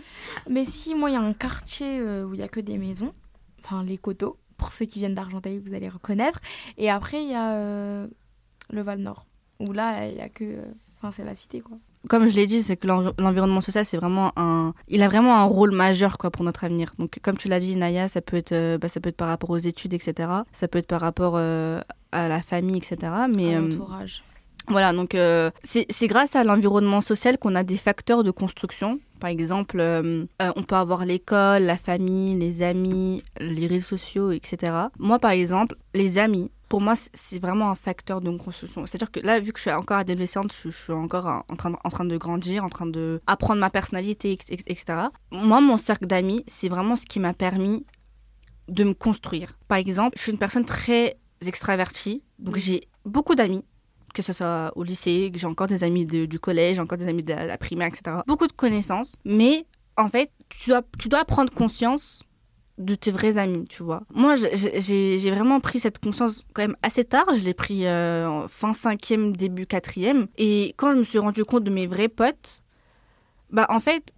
[0.49, 2.79] Mais si, moi, il y a un quartier euh, où il n'y a que des
[2.79, 3.12] maisons,
[3.64, 4.37] enfin les coteaux.
[4.57, 6.40] Pour ceux qui viennent d'Argenteuil, vous allez reconnaître.
[6.79, 8.07] Et après, il y a euh,
[8.70, 9.27] le Val Nord,
[9.61, 10.44] où là, il n'y a que.
[10.44, 10.62] euh,
[11.05, 11.77] Enfin, c'est la cité, quoi.
[12.09, 14.72] Comme je l'ai dit, c'est que l'envi- l'environnement social, c'est vraiment un.
[14.87, 16.92] Il a vraiment un rôle majeur quoi, pour notre avenir.
[16.98, 19.27] Donc, comme tu l'as dit, Naya, ça peut, être, euh, bah, ça peut être par
[19.27, 20.29] rapport aux études, etc.
[20.53, 21.81] Ça peut être par rapport euh,
[22.12, 22.96] à la famille, etc.
[23.35, 24.22] Mais, À l'entourage.
[24.68, 29.01] Voilà, donc euh, c'est grâce à l'environnement social qu'on a des facteurs de construction.
[29.20, 34.33] Par exemple, euh, euh, on peut avoir l'école, la famille, les amis, les réseaux sociaux,
[34.33, 34.72] etc.
[34.98, 38.87] Moi, par exemple, les amis, pour moi, c'est- vraiment un facteur de construction.
[38.87, 41.77] C'est-à-dire que là, vu que je suis encore adolescente, je, suis encore en train, de,
[41.85, 44.62] en train de grandir, en train de apprendre ma personnalité, etc.
[44.66, 44.85] etc.
[45.31, 47.85] Moi, mon cercle d'amis, c'est vraiment ce qui m'a permis
[48.68, 49.59] de me construire.
[49.68, 53.64] Par exemple, je suis une personne très extravertie, donc j'ai beaucoup d'amis
[54.12, 57.09] que ce soit au lycée, que j'ai encore des amis de- du collège, encore des
[57.09, 58.18] amis de la, primaire, etc.
[58.27, 62.22] Beaucoup de connaissances, mais en fait, tu dois, tu dois prendre conscience
[62.79, 64.03] de tes vrais amis, tu vois.
[64.14, 67.27] Moi, j'ai vraiment pris cette conscience quand même assez tard.
[67.35, 70.27] Je l'ai pris euh, en fin cinquième, début quatrième.
[70.38, 72.62] Et quand je me suis rendu compte de mes vrais potes,
[73.51, 74.12] bah en fait,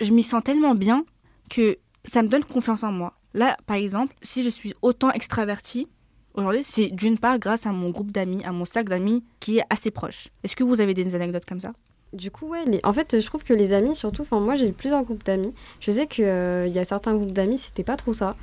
[0.00, 1.04] je m'y sens tellement bien
[1.48, 3.14] que ça me donne confiance en moi.
[3.32, 5.88] Là, par exemple, si je suis autant extravertie,
[6.34, 9.64] aujourd'hui, c'est d'une part grâce à mon groupe d'amis, à mon cercle d'amis qui est
[9.70, 10.28] assez proche.
[10.44, 11.72] Est-ce que vous avez des anecdotes comme ça?
[12.12, 14.68] Du coup, ouais, les- en fait, je trouve que les amis, surtout, enfin, moi j'ai
[14.68, 15.52] eu plusieurs groupes d'amis.
[15.80, 18.34] Je sais qu'il y a certains groupes d'amis, c'était pas trop ça.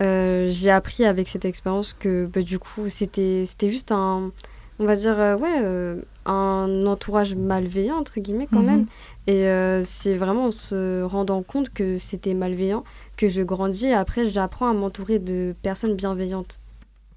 [0.00, 4.32] Euh, j'ai appris avec cette expérience que bah, du coup, c'était c'était juste un,
[4.80, 8.66] on va dire, euh, ouais, euh, un entourage malveillant, entre guillemets, quand Mhm.
[8.66, 8.86] même.
[9.28, 12.82] Et euh, c'est vraiment en se rendant compte que c'était malveillant
[13.16, 13.86] que je grandis.
[13.86, 16.58] Et après, j'apprends à m'entourer de personnes bienveillantes.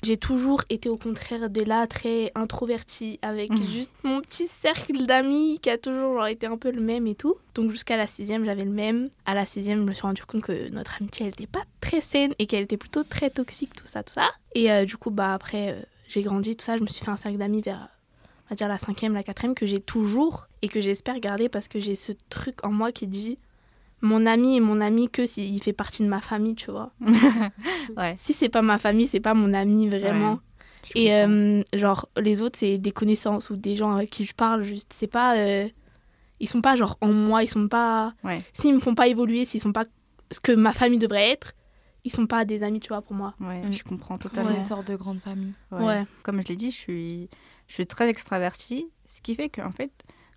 [0.06, 3.64] J'ai toujours été au contraire de là très introvertie avec Mhm.
[3.66, 7.16] juste mon petit cercle d'amis qui a toujours genre, été un peu le même et
[7.16, 7.36] tout.
[7.56, 9.10] Donc jusqu'à la sixième j'avais le même.
[9.26, 12.02] À la sixième je me suis rendu compte que notre amitié elle était pas très
[12.02, 14.30] saine et qu'elle était plutôt très toxique tout ça tout ça.
[14.54, 17.10] Et euh, du coup bah après euh, j'ai grandi tout ça je me suis fait
[17.12, 17.88] un cercle d'amis vers
[18.46, 21.68] on va dire la cinquième la quatrième que j'ai toujours et que j'espère garder parce
[21.68, 23.40] que j'ai ce truc en moi qui dit
[24.02, 26.92] mon ami est mon ami que s'il fait partie de ma famille tu vois.
[27.98, 28.16] Ouais.
[28.18, 30.34] Si c'est pas ma famille, c'est pas mon ami vraiment.
[30.34, 30.40] Ouais,
[30.96, 34.34] je Et euh, genre les autres c'est des connaissances ou des gens avec qui je
[34.34, 34.94] parle juste.
[34.96, 35.68] C'est pas euh,
[36.40, 38.40] ils sont pas genre en moi, ils sont pas Ouais.
[38.54, 39.86] s'ils me font pas évoluer, s'ils sont pas
[40.32, 41.54] ce que ma famille devrait être,
[42.04, 43.34] ils sont pas des amis tu vois pour moi.
[43.40, 43.72] Ouais, Mm.
[43.72, 44.58] je comprends C'est totalement.
[44.58, 45.54] une sorte de grande famille.
[45.72, 45.84] Ouais.
[45.86, 46.04] Ouais.
[46.24, 47.30] Comme je l'ai dit, je suis,
[47.68, 49.92] je suis très extravertie, ce qui fait qu'en fait,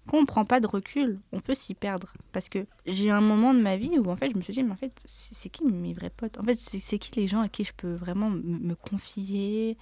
[0.08, 2.12] quand on prend pas de recul, on peut s'y perdre.
[2.32, 4.62] Parce que j'ai un moment de ma vie où en fait, je me suis dit,
[4.62, 6.38] mais en fait, c'est qui mes vrais potes?
[6.38, 9.76] En fait, c'est qui les gens à qui je peux vraiment me confier,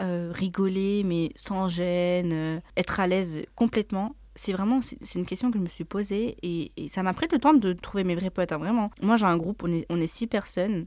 [0.00, 4.14] euh, rigoler, mais sans gêne, euh, être à l'aise complètement?
[4.36, 7.38] C'est vraiment c'est une question que je me suis posée et, ça m'a pris le
[7.38, 10.00] temps de trouver mes vrais potes hein, vraiment moi j'ai un groupe on est on
[10.00, 10.86] est six personnes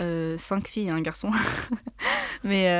[0.00, 1.30] euh, cinq filles et un garçon
[2.42, 2.70] mais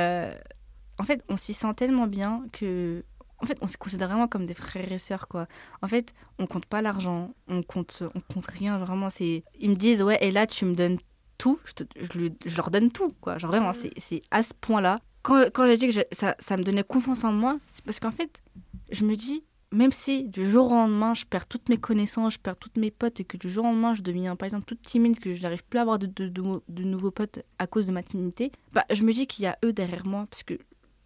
[1.01, 3.03] en fait, on s'y sent tellement bien que.
[3.41, 5.47] En fait, on se considère vraiment comme des frères et sœurs, quoi.
[5.81, 9.09] En fait, on compte pas l'argent, on compte, on compte rien, vraiment.
[9.09, 10.97] C'est, ils me disent, ouais, et là, tu me donnes
[11.37, 13.37] tout, je, te- je lui- je leur donne tout, quoi.
[13.39, 14.99] Genre vraiment, c'est, c'est à ce point-là.
[15.23, 17.99] Quand, quand j'ai dit que je- ça, ça me donnait confiance en moi, c'est parce
[17.99, 18.43] qu'en fait,
[18.91, 22.39] je me dis, même si du jour au lendemain, je perds toutes mes connaissances, je
[22.39, 24.81] perds toutes mes potes, et que du jour au lendemain, je deviens, par exemple, toute
[24.83, 27.87] timide, que je n'arrive plus à avoir de, de, de- de nouveaux potes à cause
[27.87, 30.59] de ma timidité, bah, je me dis qu'il y a eux derrière moi, parce que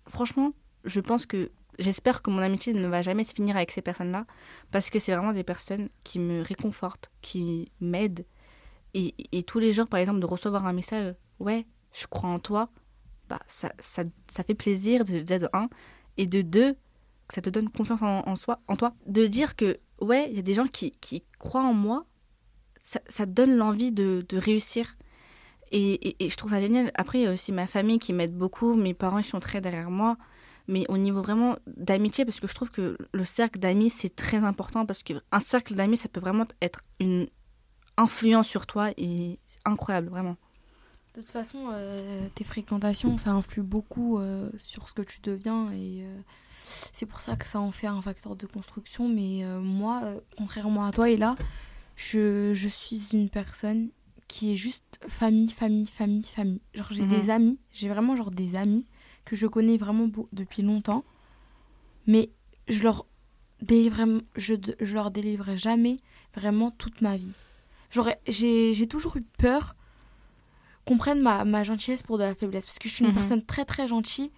[0.08, 0.52] franchement,
[0.84, 4.26] je pense que j'espère que mon amitié ne va jamais se finir avec ces personnes-là
[4.72, 8.26] parce que c'est vraiment des personnes qui me réconfortent, qui m'aident.
[8.94, 12.40] Et, et tous les jours, par exemple, de recevoir un message, ouais, je crois en
[12.40, 12.70] toi,
[13.30, 15.70] bah, ça, ça, ça fait plaisir déjà de un,
[16.18, 16.74] et de deux,
[17.28, 18.94] que ça te donne confiance en, soi, en toi.
[19.08, 22.06] De dire que, ouais, il y a des gens qui, qui croient en moi,
[22.82, 24.96] ça, ça donne l'envie de, de réussir.
[25.72, 26.92] Et, et- et je trouve ça génial.
[26.96, 28.76] Après, il y a aussi ma famille qui m'aide beaucoup.
[28.76, 30.18] Mes parents, ils sont très derrière moi.
[30.68, 34.44] Mais au niveau vraiment d'amitié, parce que je trouve que le cercle d'amis, c'est très
[34.44, 34.86] important.
[34.86, 37.28] Parce qu'un cercle d'amis, ça peut vraiment être une
[37.98, 38.92] influence sur toi.
[38.98, 40.38] Et c'est incroyable, vraiment.
[41.14, 45.72] De toute façon, euh, tes fréquentations, ça influe beaucoup euh, sur ce que tu deviens
[45.72, 46.20] et euh,
[46.92, 49.08] c'est pour ça que ça en fait un facteur de construction.
[49.08, 50.02] Mais moi,
[50.38, 51.36] contrairement à toi, et là,
[51.96, 53.90] je, je suis une personne
[54.28, 56.62] qui est juste famille, famille, famille, famille.
[56.74, 57.10] Genre, j'ai Mhm.
[57.10, 58.86] des amis, j'ai vraiment genre des amis
[59.26, 61.04] que je connais vraiment depuis longtemps,
[62.08, 62.30] mais
[62.68, 63.06] je leur
[63.62, 65.98] délivre, je, je leur délivre jamais
[66.36, 67.32] vraiment toute ma vie.
[67.90, 69.76] J'aurais- J'ai toujours eu peur
[70.86, 72.66] qu'on prenne ma, ma gentillesse pour de la faiblesse.
[72.66, 73.16] Parce que je suis une Mhm.
[73.18, 74.32] personne très très gentille,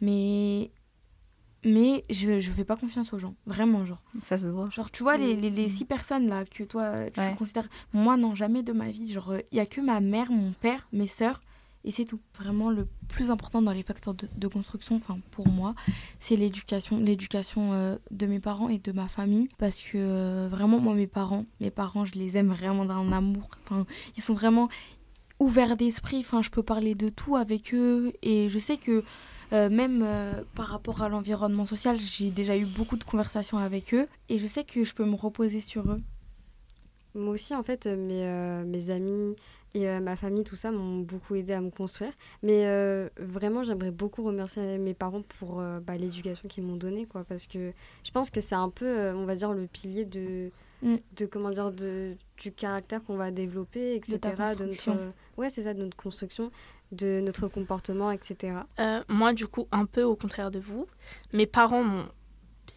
[0.00, 0.70] mais,
[1.64, 3.34] mais je, je fais pas confiance aux gens.
[3.44, 4.02] Vraiment, genre.
[4.22, 4.70] Ça se voit.
[4.70, 7.34] Genre, tu vois, les, les, les six personnes là que toi, tu Ouais.
[7.36, 7.68] considères.
[7.92, 9.12] Moi, non, jamais de ma vie.
[9.12, 11.40] Genre, il y a que ma mère, mon père, mes sœurs
[11.84, 12.06] Et c'est.
[12.38, 15.74] Vraiment, le plus important dans les facteurs de, construction, enfin pour moi,
[16.18, 16.98] c'est l'éducation.
[16.98, 19.48] L'éducation euh, de mes parents et de ma famille.
[19.58, 23.50] Parce que euh, vraiment, moi, mes parents, mes parents, je les aime vraiment d'un amour.
[23.64, 23.84] Enfin,
[24.16, 24.68] ils sont vraiment
[25.38, 26.18] ouverts d'esprit.
[26.20, 28.12] Enfin, je peux parler de tout avec eux.
[28.22, 29.02] Et je sais que
[29.52, 30.06] euh, même
[30.54, 34.06] par rapport à l'environnement social, j'ai déjà eu beaucoup de conversations avec eux.
[34.28, 36.00] Et je sais que je peux me reposer sur eux.
[37.14, 39.34] Moi aussi, en fait, mes, mes amis
[39.74, 42.12] et euh, ma famille, tout ça, m'ont beaucoup aidé à me construire.
[42.42, 47.06] Mais euh, vraiment, j'aimerais beaucoup remercier mes parents pour euh, bah, l'éducation qu'ils m'ont donnée,
[47.06, 47.24] quoi.
[47.24, 47.72] Parce que
[48.04, 50.50] je pense que c'est un peu, euh, on va dire, le pilier de,
[50.82, 50.96] Mm.
[51.16, 54.18] de comment dire, de, du caractère qu'on va développer, etc.
[54.18, 56.50] ta de notre, ouais, c'est ça, de notre construction,
[56.92, 58.54] de notre comportement, etc.
[58.78, 60.86] Euh, moi, du coup, un peu au contraire de vous,
[61.32, 62.08] mes parents m'ont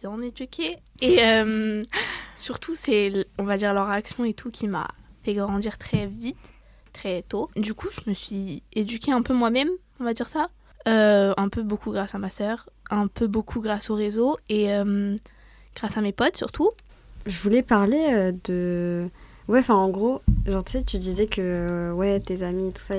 [0.02, 0.78] bien éduquée.
[1.00, 1.84] Et euh,
[2.36, 4.88] surtout, c'est, on va dire, leur action et tout qui m'a
[5.22, 6.36] fait grandir très vite,
[6.94, 7.50] très tôt.
[7.56, 9.68] Du coup, je me suis éduquée un peu moi-même,
[10.00, 10.48] on va dire ça.
[10.88, 14.72] Euh, un peu beaucoup grâce à ma sœur, un peu beaucoup grâce au réseau et
[14.72, 15.16] euh,
[15.74, 16.70] grâce à mes potes surtout.
[17.26, 19.08] Je voulais parler euh, de.
[19.48, 22.94] Ouais, enfin, en gros, genre, tu sais, tu disais que, ouais, tes amis, tout ça,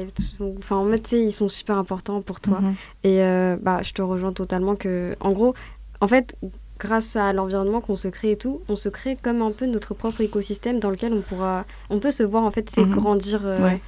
[0.60, 2.60] enfin, en fait, tu sais, ils sont super importants pour toi.
[2.60, 2.75] Mhm.
[3.03, 5.55] Et, euh, bah, je te rejoins totalement que, en gros,
[6.01, 6.36] en fait,
[6.79, 9.93] grâce à l'environnement qu'on se crée et tout, on se crée comme un peu notre
[9.93, 12.91] propre écosystème dans lequel on pourra, on peut se voir, en fait, c'est Mhm.
[12.91, 13.81] grandir euh, Ouais.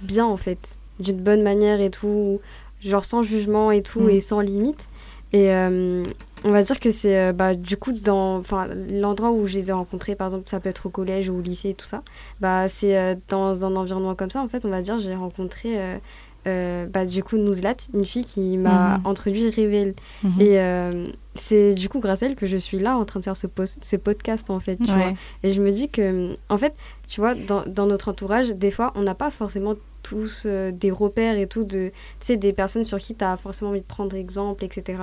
[0.00, 2.40] bien, en fait, d'une bonne manière et tout,
[2.80, 4.10] genre sans jugement et tout, Mhm.
[4.10, 4.86] et sans limite.
[5.32, 6.04] Et euh,
[6.44, 9.68] on va dire que c'est euh, bah, du coup dans enfin l'endroit où je les
[9.68, 12.02] ai rencontrés par exemple ça peut être au collège ou au lycée tout ça
[12.40, 15.98] bah c'est dans un environnement comme ça en fait on va dire j'ai rencontré
[16.46, 19.06] euh, bah, du coup Nouzlat une fille qui m'a Mhm.
[19.06, 20.40] introduit Révèle Mhm.
[20.40, 23.24] et euh, c'est du coup grâce à elle que je suis là en train de
[23.24, 23.46] faire ce,
[23.80, 24.96] ce podcast en fait tu Ouais.
[24.96, 26.74] vois et je me dis que en fait
[27.06, 30.90] tu vois dans, dans notre entourage des fois on n'a pas forcément tous euh, des
[30.92, 31.90] repères et tout de
[32.28, 35.02] des personnes sur qui tu as forcément envie de prendre exemple etc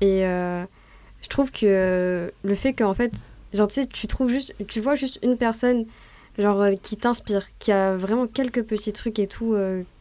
[0.00, 0.22] et
[1.22, 3.12] je trouve que le fait qu'en fait,
[3.52, 5.84] genre, tu sais, tu trouves juste, tu vois juste une personne,
[6.38, 9.54] genre, qui t'inspire, qui a vraiment quelques petits trucs et tout,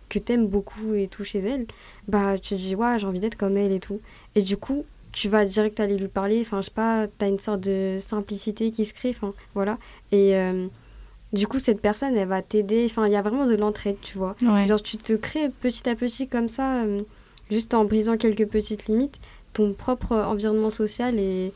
[0.10, 1.66] que t'aimes beaucoup et tout chez elle,
[2.08, 4.00] bah, tu te dis, ouais, j'ai envie d'être comme elle et tout.
[4.36, 7.40] Et du coup, tu vas direct aller lui parler, enfin, je sais pas, t'as une
[7.40, 9.78] sorte de simplicité qui se crée, enfin, voilà.
[10.12, 10.68] Et euh,
[11.34, 14.18] du coup, cette personne, elle va t'aider, enfin, il y a vraiment de l'entraide, tu
[14.18, 14.36] vois.
[14.42, 14.66] Ouais.
[14.66, 17.02] Genre, tu te crées petit à petit comme ça, euh,
[17.50, 19.20] juste en brisant quelques petites limites,
[19.54, 21.54] ton propre environnement social et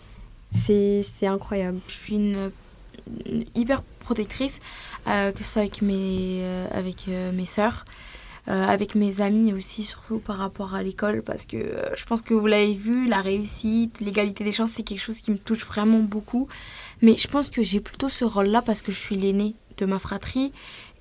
[0.51, 1.79] c'est incroyable.
[1.87, 2.51] Je suis une,
[3.55, 4.59] hyper protectrice,
[5.07, 7.85] euh, que ce soit avec mes, euh, avec, euh, mes sœurs,
[8.47, 12.33] avec mes amis aussi, surtout par rapport à l'école, parce que euh, je pense que
[12.33, 15.99] vous l'avez vu, la réussite, l'égalité des chances, c'est quelque chose qui me touche vraiment
[15.99, 16.47] beaucoup.
[17.01, 19.99] Mais je pense que j'ai plutôt ce rôle-là parce que je suis l'aînée de ma
[19.99, 20.51] fratrie.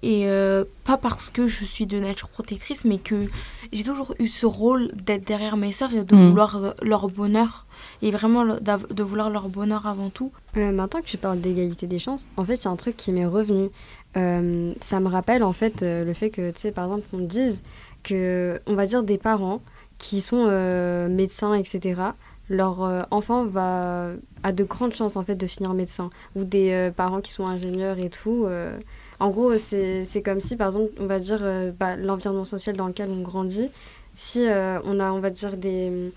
[0.05, 3.27] Et euh, pas parce que je suis de nature protectrice, mais que
[3.73, 6.29] j'ai toujours eu ce rôle d'être derrière mes sœurs et de Mhm.
[6.31, 7.67] vouloir euh, leur bonheur.
[8.03, 10.33] Et vraiment de vouloir leur bonheur avant tout.
[10.57, 12.97] Euh, maintenant que tu parles d'égalité des chances, en fait, il y a un truc
[12.97, 13.69] qui m'est revenu.
[14.17, 17.19] Euh, ça me rappelle en fait euh, le fait que, tu sais, par exemple, on
[17.19, 17.63] dise
[18.03, 19.63] que, on va dire, des parents
[19.99, 22.01] qui sont euh, médecins, etc.,
[22.49, 24.11] leur enfant va
[24.43, 27.99] a de grandes chances en fait de finir médecin ou des parents qui sont ingénieurs
[27.99, 28.47] et tout
[29.21, 31.41] en gros c'est comme si par exemple on va dire
[31.79, 33.71] bah, l'environnement social dans lequel on grandit
[34.13, 36.13] si on a on va dire des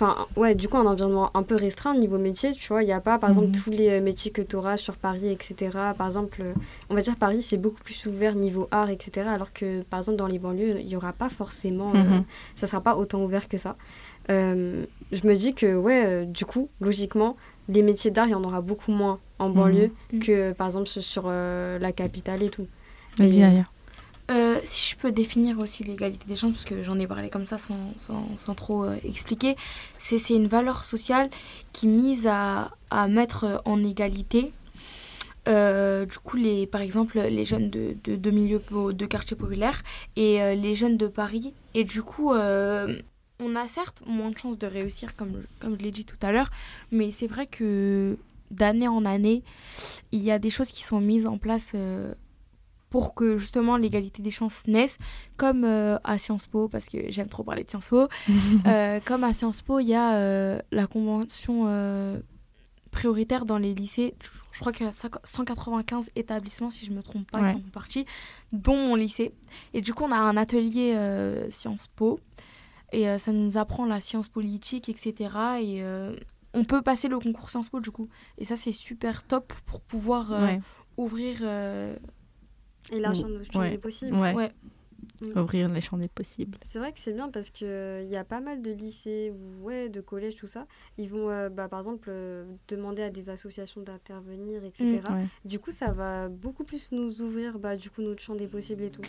[0.00, 2.84] Enfin, ouais, du coup, un environnement un peu restreint au niveau métier, tu vois.
[2.84, 3.52] Il n'y a pas, par exemple, Mhm.
[3.64, 5.92] tous les euh, métiers que tu auras sur Paris, etc.
[5.98, 6.52] Par exemple, euh,
[6.88, 9.28] on va dire Paris, c'est beaucoup plus ouvert niveau art, etc.
[9.28, 11.90] Alors que, par exemple, dans les banlieues, il n'y aura pas forcément.
[11.96, 12.24] euh, Mhm.
[12.54, 13.76] ça sera pas autant ouvert que ça.
[14.30, 17.36] Euh, je me dis que, ouais, euh, du coup, logiquement,
[17.68, 20.20] les métiers d'art, il y en aura beaucoup moins en banlieue Mhm.
[20.20, 22.68] que, par exemple, sur- la capitale et tout.
[23.18, 23.42] Vas-y.
[24.30, 27.46] Euh, si je peux définir aussi l'égalité des chances, parce que j'en ai parlé comme
[27.46, 29.56] ça sans, sans, sans trop euh, expliquer,
[29.98, 31.30] c'est une valeur sociale
[31.72, 34.52] qui mise à, à mettre en égalité.
[35.48, 39.82] euh, du coup, les, par exemple, les jeunes de, de, de de quartiers populaires
[40.16, 41.54] et les jeunes de Paris.
[41.72, 45.90] Et du coup, on a certes moins de chances de réussir, comme, comme je l'ai
[45.90, 46.50] dit tout à l'heure,
[46.92, 48.18] mais c'est vrai que
[48.50, 49.42] d'année en année,
[50.12, 51.72] il y a des choses qui sont mises en place
[52.90, 54.96] pour que justement l'égalité des chances naisse,
[55.36, 58.08] comme euh, à Sciences Po, parce que j'aime trop parler de Sciences Po,
[58.66, 61.66] Euh, comme à Sciences Po, il y a euh, la convention
[62.90, 64.14] prioritaire dans les lycées.
[64.52, 67.50] Je- crois qu'il y a cinq- 195 établissements, si je ne me trompe pas, Ouais.
[67.50, 68.06] qui en font partie,
[68.52, 69.32] dont mon lycée.
[69.74, 70.96] Et du coup, on a un atelier
[71.50, 72.18] Sciences Po,
[72.92, 75.30] et ça nous apprend la science politique, etc.
[75.60, 75.84] Et
[76.54, 78.08] on peut passer le concours Sciences Po, du coup.
[78.38, 80.60] Et ça, c'est super top pour pouvoir Ouais.
[80.96, 81.38] ouvrir...
[82.92, 83.70] euh, Élargir notre champ Ouais.
[83.70, 84.16] des possibles.
[84.16, 84.34] Ouais.
[84.34, 84.52] Ouais.
[85.34, 86.58] Ouvrir les champs des possibles.
[86.62, 89.64] C'est vrai que c'est bien parce qu'il il y a pas mal de lycées, ou
[89.64, 90.66] ouais, de collèges, tout ça.
[90.96, 94.84] Ils vont, euh, bah, par exemple, euh, demander à des associations d'intervenir, etc.
[95.08, 95.26] Mm, ouais.
[95.44, 98.82] Du coup, ça va beaucoup plus nous ouvrir bah, du coup, notre champ des possibles
[98.82, 99.02] et tout.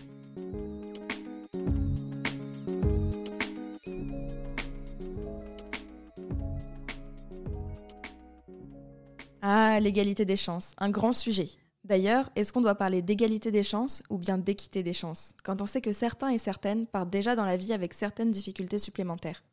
[9.41, 11.47] Ah, l'égalité des chances, un grand sujet.
[11.89, 15.65] D'ailleurs, est-ce qu'on doit parler d'égalité des chances ou bien d'équité des chances, quand on
[15.65, 19.43] sait que certains et certaines partent déjà dans la vie avec certaines difficultés supplémentaires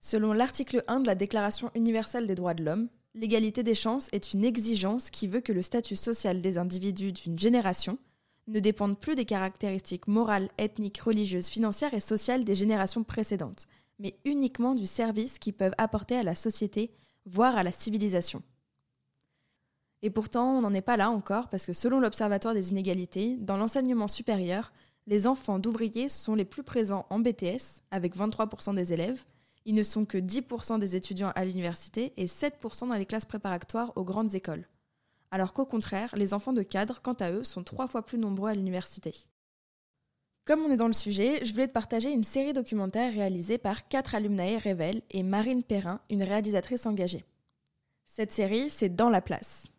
[0.00, 4.32] Selon l'article 1 de la Déclaration universelle des droits de l'homme, l'égalité des chances est
[4.32, 7.98] une exigence qui veut que le statut social des individus d'une génération
[8.46, 13.66] ne dépende plus des caractéristiques morales, ethniques, religieuses, financières et sociales des générations précédentes,
[13.98, 16.92] mais uniquement du service qu'ils peuvent apporter à la société,
[17.26, 18.44] voire à la civilisation.
[20.04, 23.56] Et pourtant, on n'en est pas là encore parce que selon l'Observatoire des inégalités, dans
[23.56, 24.70] l'enseignement supérieur,
[25.06, 29.24] les enfants d'ouvriers sont les plus présents en BTS, avec 23% des élèves.
[29.64, 33.94] Ils ne sont que 10% des étudiants à l'université et 7% dans les classes préparatoires
[33.96, 34.68] aux grandes écoles.
[35.30, 38.50] Alors qu'au contraire, les enfants de cadre, quant à eux, sont trois fois plus nombreux
[38.50, 39.14] à l'université.
[40.44, 43.88] Comme on est dans le sujet, je voulais te partager une série documentaire réalisée par
[43.88, 47.24] quatre alumnae Revel et Marine Perrin, une réalisatrice engagée.
[48.04, 49.70] Cette série, c'est Dans la place.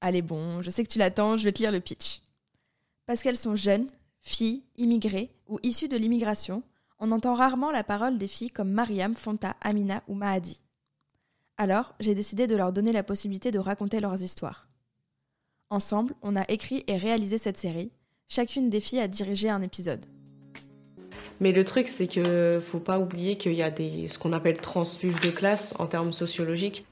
[0.00, 2.22] Allez bon, je sais que tu l'attends, je vais te lire le pitch.
[3.06, 3.86] Parce qu'elles sont jeunes,
[4.20, 6.62] filles, immigrées ou issues de l'immigration,
[7.00, 10.60] on entend rarement la parole des filles comme Mariam, Fonta, Amina ou Mahadi.
[11.56, 14.68] Alors, j'ai décidé de leur donner la possibilité de raconter leurs histoires.
[15.70, 17.90] Ensemble, on a écrit et réalisé cette série.
[18.28, 20.06] Chacune des filles a dirigé un épisode.
[21.40, 24.58] Mais le truc, c'est que faut pas oublier qu'il y a des, ce qu'on appelle
[24.58, 26.84] transfuges de classe en termes sociologiques.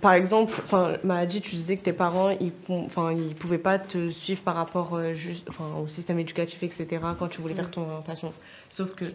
[0.00, 0.94] Par exemple, enfin,
[1.26, 5.12] tu disais que tes parents, ils, enfin, ils pouvaient pas te suivre par rapport euh,
[5.12, 6.86] juste, enfin, au système éducatif, etc.
[7.18, 8.32] quand tu voulais faire ton orientation.
[8.70, 9.06] Sauf que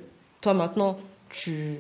[0.41, 0.97] toi, maintenant,
[1.29, 1.75] tu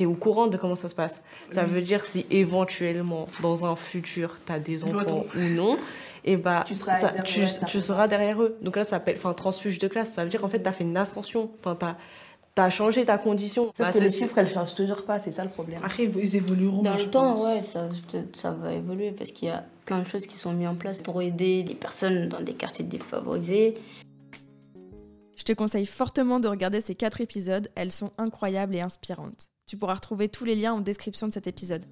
[0.00, 1.22] es au courant de comment ça se passe.
[1.50, 1.70] Ça Oui.
[1.70, 5.78] veut dire si éventuellement, dans un futur, tu as des enfants ou non,
[6.24, 8.56] et bah, Tu seras ça- derrière tu, ta tu seras derrière eux.
[8.60, 10.12] Donc là, ça s'appelle transfuge de classe.
[10.12, 11.50] Ça veut dire qu'en fait, tu as fait une ascension.
[11.60, 11.96] Enfin, tu as,
[12.70, 13.66] changé ta condition.
[13.66, 15.80] Sauf Bah, que les chiffres, elles changent toujours pas, c'est ça le problème.
[15.84, 16.82] Après, ils évolueront.
[16.82, 17.44] Dans le temps, pense.
[17.44, 17.88] ouais, ça,
[18.32, 21.00] ça va évoluer parce qu'il y a plein de choses qui sont mises en place
[21.00, 23.74] pour aider les personnes dans des quartiers défavorisés.
[25.36, 29.48] Je te conseille fortement de regarder ces quatre épisodes, elles sont incroyables et inspirantes.
[29.66, 31.84] Tu pourras retrouver tous les liens en description de cet épisode.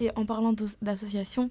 [0.00, 1.50] Et en parlant d'association,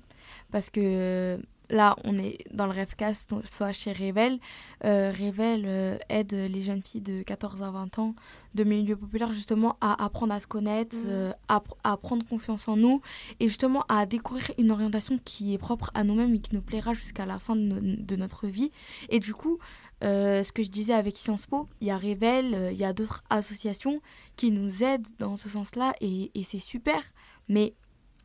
[0.52, 1.38] parce que euh,
[1.70, 4.40] là, on est dans le Rêvecast, soit chez Revel.
[4.86, 8.16] Euh, Revel euh, aide les jeunes filles de 14 à 20 ans
[8.56, 12.68] de milieu populaire justement à apprendre à se connaître, euh, à, pr- à prendre confiance
[12.68, 13.02] en nous
[13.40, 16.94] et justement à découvrir une orientation qui est propre à nous-mêmes et qui nous plaira
[16.94, 18.72] jusqu'à la fin de, no- de notre vie.
[19.10, 19.60] Et du coup,
[20.02, 23.24] ce que je disais avec Sciences Po, il y a Revel, il y a d'autres
[23.30, 24.00] associations
[24.38, 27.02] qui nous aident dans ce sens-là et, et c'est super.
[27.50, 27.74] Mais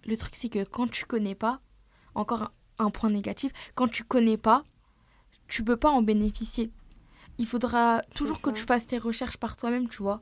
[0.07, 1.61] le truc, c'est que quand tu connais pas,
[2.15, 2.51] encore un,
[2.87, 4.65] un point négatif, quand tu connais pas,
[5.49, 6.71] tu peux pas en bénéficier.
[7.39, 10.21] Il faudra toujours que tu fasses tes recherches par toi-même, tu vois.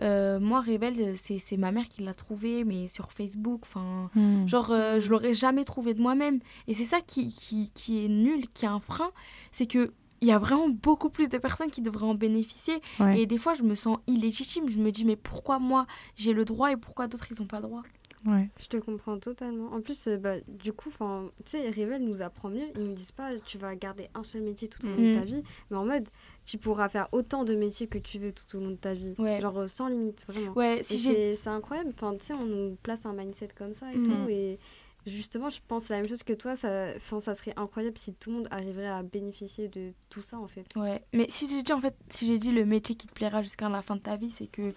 [0.00, 3.60] Euh, moi, Revel, c'est c'est ma mère qui l'a trouvé, mais sur Facebook.
[3.64, 4.46] Enfin, Hmm.
[4.48, 6.40] genre, euh, je l'aurais jamais trouvé de moi-même.
[6.66, 9.10] Et c'est ça qui, qui, qui est nul, qui est un frein,
[9.52, 12.80] c'est que il y a vraiment beaucoup plus de personnes qui devraient en bénéficier.
[13.00, 13.20] Ouais.
[13.20, 14.68] Et des fois, je me sens illégitime.
[14.68, 15.84] Je me dis, mais pourquoi moi
[16.14, 17.82] j'ai le droit et pourquoi d'autres ils n'ont pas le droit?
[18.24, 18.48] Ouais.
[18.60, 19.72] Je te comprends totalement.
[19.72, 20.96] En plus, euh, bah, du coup, tu
[21.44, 22.68] sais, Rivel nous apprend mieux.
[22.76, 25.14] Ils nous disent pas tu vas garder un seul métier tout au long de Mhm.
[25.14, 26.08] ta vie, mais en mode
[26.44, 29.14] tu pourras faire autant de métiers que tu veux tout au long de ta vie.
[29.40, 30.52] Genre euh, sans limite, vraiment.
[30.54, 31.90] Ouais, si c'est- incroyable.
[31.94, 34.06] Enfin, tu sais, on nous place un mindset comme ça et Mhm.
[34.06, 34.28] tout.
[34.28, 34.58] Et
[35.04, 36.54] justement, je pense la même chose que toi.
[36.54, 40.38] Ça, 'fin, ça serait incroyable si tout le monde arriverait à bénéficier de tout ça,
[40.38, 40.64] en fait.
[40.76, 43.42] Ouais, mais si j'ai dit en fait, si j'ai dit le métier qui te plaira
[43.42, 44.72] jusqu'à la fin de ta vie, c'est que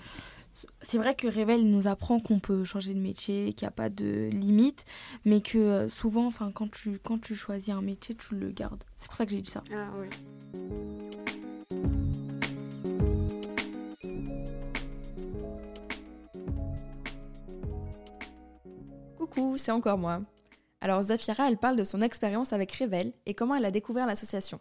[0.81, 3.89] c'est vrai que Rével nous apprend qu'on peut changer de métier, qu'il n'y a pas
[3.89, 4.85] de limite,
[5.25, 8.83] mais que euh, souvent, enfin, quand tu quand tu choisis un métier, tu le gardes.
[8.97, 9.63] C'est pour ça que j'ai dit ça.
[9.73, 9.89] Ah.
[19.17, 20.21] Coucou, c'est encore moi.
[20.81, 24.59] Alors Zafira, elle parle de son expérience avec Revel et comment elle a découvert l'association.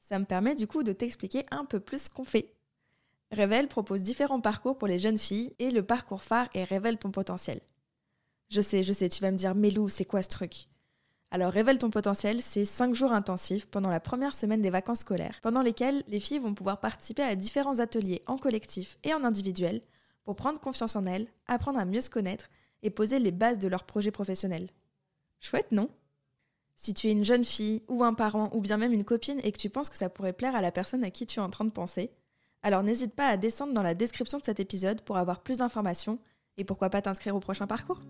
[0.00, 2.55] Ça me permet du coup de t'expliquer un peu plus ce qu'on fait.
[3.32, 7.10] Revel propose différents parcours pour les jeunes filles et le parcours phare est Révèle ton
[7.10, 7.60] potentiel.
[8.48, 10.68] Je sais, je sais, tu vas me dire, Mélou, c'est quoi ce truc?
[11.32, 15.40] Alors Révèle ton potentiel, c'est 5 jours intensifs pendant la première semaine des vacances scolaires,
[15.42, 19.82] pendant lesquels les filles vont pouvoir participer à différents ateliers en collectif et en individuel
[20.22, 22.48] pour prendre confiance en elles, apprendre à mieux se connaître
[22.82, 24.70] et poser les bases de leur projet professionnel.
[25.40, 25.90] Chouette, non?
[26.76, 29.50] Si tu es une jeune fille ou un parent ou bien même une copine et
[29.50, 31.50] que tu penses que ça pourrait plaire à la personne à qui tu es en
[31.50, 32.12] train de penser,
[32.62, 36.18] alors n'hésite pas à descendre dans la description de cet épisode pour avoir plus d'informations
[36.56, 38.00] et pourquoi pas t'inscrire au prochain parcours.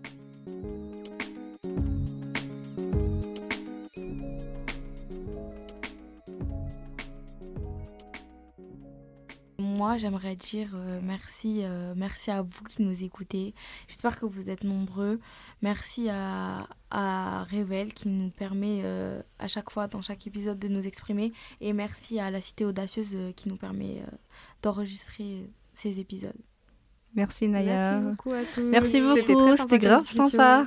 [9.77, 13.53] Moi, j'aimerais dire euh, merci, euh, merci à vous qui nous écoutez.
[13.87, 15.19] J'espère que vous êtes nombreux.
[15.61, 20.67] Merci à, à Revel qui nous permet euh, à chaque fois, dans chaque épisode, de
[20.67, 21.31] nous exprimer.
[21.61, 24.01] Et merci à la Cité Audacieuse qui nous permet
[24.63, 26.33] d'enregistrer ces épisodes.
[27.13, 27.99] Merci Naya.
[27.99, 28.63] Merci beaucoup à tous.
[28.71, 30.63] Merci beaucoup, c'était grave sympa.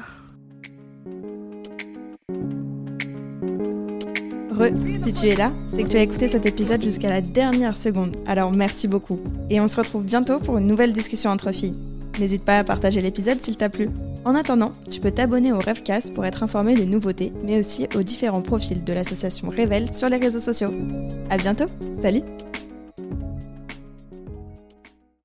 [5.02, 8.16] Si tu es là, c'est que tu as écouté cet épisode jusqu'à la dernière seconde,
[8.26, 9.18] alors merci beaucoup.
[9.48, 11.78] Et on se retrouve bientôt pour une nouvelle discussion entre filles.
[12.18, 13.88] N'hésite pas à partager l'épisode s'il t'a plu.
[14.24, 18.02] En attendant, tu peux t'abonner au Revcast pour être informé des nouveautés, mais aussi aux
[18.02, 20.74] différents profils de l'association Révèle sur les réseaux sociaux.
[21.30, 22.22] À bientôt, salut